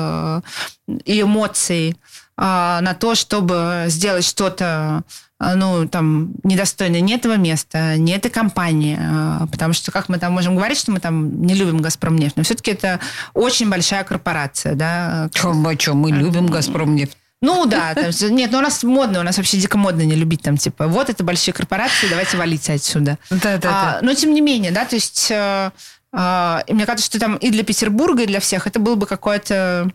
и 1.04 1.20
эмоций 1.20 1.96
на 2.36 2.96
то, 2.98 3.14
чтобы 3.14 3.84
сделать 3.88 4.24
что-то 4.24 5.04
ну, 5.54 5.88
там, 5.88 6.32
недостойны 6.42 7.00
ни 7.00 7.14
этого 7.14 7.36
места, 7.36 7.96
ни 7.96 8.14
этой 8.14 8.30
компании. 8.30 8.98
А, 9.00 9.46
потому 9.46 9.74
что, 9.74 9.92
как 9.92 10.08
мы 10.08 10.18
там 10.18 10.32
можем 10.32 10.56
говорить, 10.56 10.78
что 10.78 10.92
мы 10.92 11.00
там 11.00 11.42
не 11.42 11.54
любим 11.54 11.78
«Газпромнефть», 11.78 12.36
но 12.36 12.42
все-таки 12.42 12.70
это 12.70 13.00
очень 13.34 13.68
большая 13.68 14.04
корпорация, 14.04 14.74
да. 14.74 15.28
Чем 15.32 15.56
мы, 15.56 15.76
чем 15.76 15.98
мы 15.98 16.10
любим 16.10 16.46
«Газпромнефть»? 16.46 17.16
Ну 17.44 17.66
да, 17.66 17.94
там, 17.94 18.10
нет, 18.34 18.50
ну 18.52 18.58
у 18.58 18.62
нас 18.62 18.82
модно, 18.82 19.20
у 19.20 19.22
нас 19.22 19.36
вообще 19.36 19.58
дико 19.58 19.76
модно 19.76 20.00
не 20.02 20.14
любить 20.14 20.40
там, 20.40 20.56
типа, 20.56 20.86
вот 20.86 21.10
это 21.10 21.22
большие 21.24 21.52
корпорации, 21.52 22.08
давайте 22.08 22.38
валить 22.38 22.70
отсюда. 22.70 23.18
Да, 23.28 23.36
да, 23.42 23.58
да. 23.58 23.70
А, 23.70 23.98
но 24.00 24.14
тем 24.14 24.32
не 24.32 24.40
менее, 24.40 24.72
да, 24.72 24.86
то 24.86 24.94
есть, 24.94 25.30
э, 25.30 25.70
э, 26.14 26.60
мне 26.68 26.86
кажется, 26.86 27.04
что 27.04 27.20
там 27.20 27.36
и 27.36 27.50
для 27.50 27.62
Петербурга, 27.62 28.22
и 28.22 28.26
для 28.26 28.40
всех 28.40 28.66
это 28.66 28.78
был 28.78 28.96
бы 28.96 29.04
какое-то 29.06 29.90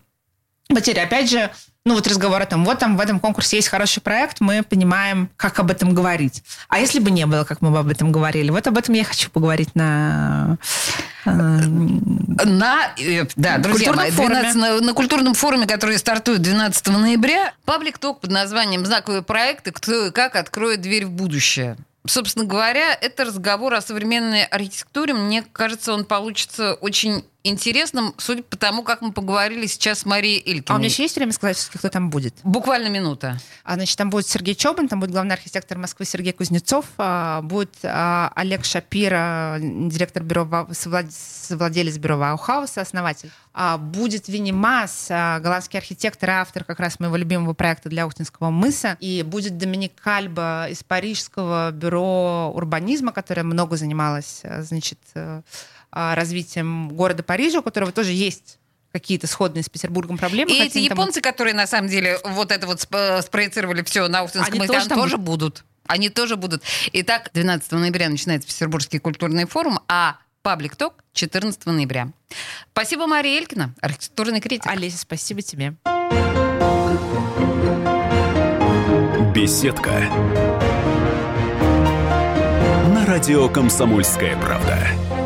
потеря. 0.67 1.01
Опять 1.03 1.31
же, 1.31 1.49
ну 1.89 1.95
вот 1.95 2.05
разговор 2.05 2.39
о 2.39 2.45
том, 2.45 2.65
вот 2.65 2.77
там 2.77 2.97
в 2.97 2.99
этом 2.99 3.19
конкурсе 3.19 3.55
есть 3.55 3.67
хороший 3.67 3.99
проект, 3.99 4.41
мы 4.41 4.61
понимаем, 4.61 5.27
как 5.37 5.57
об 5.57 5.71
этом 5.71 5.95
говорить. 5.95 6.43
А 6.67 6.79
если 6.79 6.99
бы 6.99 7.09
не 7.09 7.25
было, 7.25 7.45
как 7.45 7.63
мы 7.63 7.71
бы 7.71 7.79
об 7.79 7.87
этом 7.87 8.11
говорили? 8.11 8.51
Вот 8.51 8.67
об 8.67 8.77
этом 8.77 8.93
я 8.93 9.03
хочу 9.03 9.31
поговорить 9.31 9.73
на... 9.73 10.59
Э, 11.25 11.31
на, 11.31 12.91
э, 12.95 13.25
да, 13.35 13.57
друзья 13.57 13.91
мои, 13.93 14.11
12, 14.11 14.55
на, 14.55 14.81
на 14.81 14.93
культурном 14.93 15.33
форуме, 15.33 15.65
который 15.65 15.97
стартует 15.97 16.43
12 16.43 16.87
ноября, 16.89 17.53
паблик 17.65 17.97
ток 17.97 18.21
под 18.21 18.29
названием 18.29 18.85
«Знаковые 18.85 19.23
проекты. 19.23 19.71
Кто 19.71 20.05
и 20.05 20.11
как 20.11 20.35
откроет 20.35 20.81
дверь 20.81 21.07
в 21.07 21.09
будущее». 21.09 21.75
Собственно 22.07 22.45
говоря, 22.45 22.93
это 22.93 23.25
разговор 23.25 23.73
о 23.73 23.81
современной 23.81 24.45
архитектуре. 24.45 25.13
Мне 25.13 25.41
кажется, 25.43 25.93
он 25.93 26.05
получится 26.05 26.73
очень 26.75 27.25
интересным, 27.43 28.13
судя 28.17 28.43
по 28.43 28.57
тому, 28.57 28.83
как 28.83 29.01
мы 29.01 29.11
поговорили 29.11 29.65
сейчас 29.65 29.99
с 29.99 30.05
Марией 30.05 30.39
Илькиной. 30.39 30.65
А 30.67 30.75
у 30.75 30.77
меня 30.77 30.87
еще 30.87 31.03
есть 31.03 31.15
время 31.15 31.31
сказать, 31.31 31.57
кто 31.73 31.89
там 31.89 32.09
будет? 32.09 32.35
Буквально 32.43 32.89
минута. 32.89 33.39
А, 33.63 33.75
значит, 33.75 33.97
там 33.97 34.09
будет 34.09 34.27
Сергей 34.27 34.55
Чобан, 34.55 34.87
там 34.87 34.99
будет 34.99 35.11
главный 35.11 35.35
архитектор 35.35 35.77
Москвы 35.77 36.05
Сергей 36.05 36.33
Кузнецов, 36.33 36.85
а, 36.97 37.41
будет 37.41 37.73
а, 37.83 38.31
Олег 38.35 38.65
Шапира, 38.65 39.57
директор 39.59 40.23
бюро, 40.23 40.67
совладелец 40.71 41.97
бюро 41.97 42.17
Ваухауса, 42.17 42.81
основатель. 42.81 43.31
А, 43.61 43.77
будет 43.77 44.29
Винни 44.29 44.53
Масс, 44.53 45.07
голландский 45.09 45.77
архитектор 45.77 46.29
и 46.29 46.31
автор 46.31 46.63
как 46.63 46.79
раз 46.79 46.97
моего 47.01 47.17
любимого 47.17 47.53
проекта 47.53 47.89
для 47.89 48.05
Охтинского 48.05 48.51
мыса. 48.51 48.95
И 49.01 49.21
будет 49.21 49.57
Доминик 49.57 49.99
Кальба 50.01 50.67
из 50.69 50.81
парижского 50.81 51.71
бюро 51.71 52.53
урбанизма, 52.55 53.11
которое 53.11 53.43
много 53.43 53.75
занималось, 53.75 54.43
значит, 54.59 54.99
э, 55.13 55.41
а, 55.91 56.15
развитием 56.15 56.87
города 56.87 57.21
Парижа, 57.21 57.59
у 57.59 57.61
которого 57.61 57.91
тоже 57.91 58.13
есть 58.13 58.59
какие-то 58.93 59.27
сходные 59.27 59.63
с 59.63 59.67
Петербургом 59.67 60.17
проблемы. 60.17 60.51
И 60.51 60.63
эти 60.63 60.77
японцы, 60.77 61.19
там... 61.19 61.33
которые 61.33 61.53
на 61.53 61.67
самом 61.67 61.89
деле 61.89 62.17
вот 62.23 62.53
это 62.53 62.65
вот 62.65 62.79
спроецировали 62.79 63.83
все 63.83 64.07
на 64.07 64.23
Устинском 64.23 64.67
тоже, 64.67 64.87
там 64.87 64.99
тоже 64.99 65.17
будут. 65.17 65.65
Они 65.85 66.07
тоже 66.07 66.37
будут. 66.37 66.63
Итак, 66.93 67.29
12 67.33 67.69
ноября 67.73 68.07
начинается 68.07 68.47
Петербургский 68.47 68.99
культурный 68.99 69.45
форум, 69.45 69.81
а 69.89 70.15
Паблик 70.41 70.75
Ток 70.75 71.03
14 71.13 71.65
ноября. 71.65 72.11
Спасибо, 72.71 73.07
Мария 73.07 73.39
Элькина, 73.39 73.73
архитектурный 73.81 74.39
критик. 74.39 74.67
Олеся, 74.71 74.97
спасибо 74.97 75.41
тебе. 75.41 75.75
Беседка. 79.33 79.91
На 82.93 83.05
радио 83.05 83.49
«Комсомольская 83.49 84.35
правда». 84.37 85.18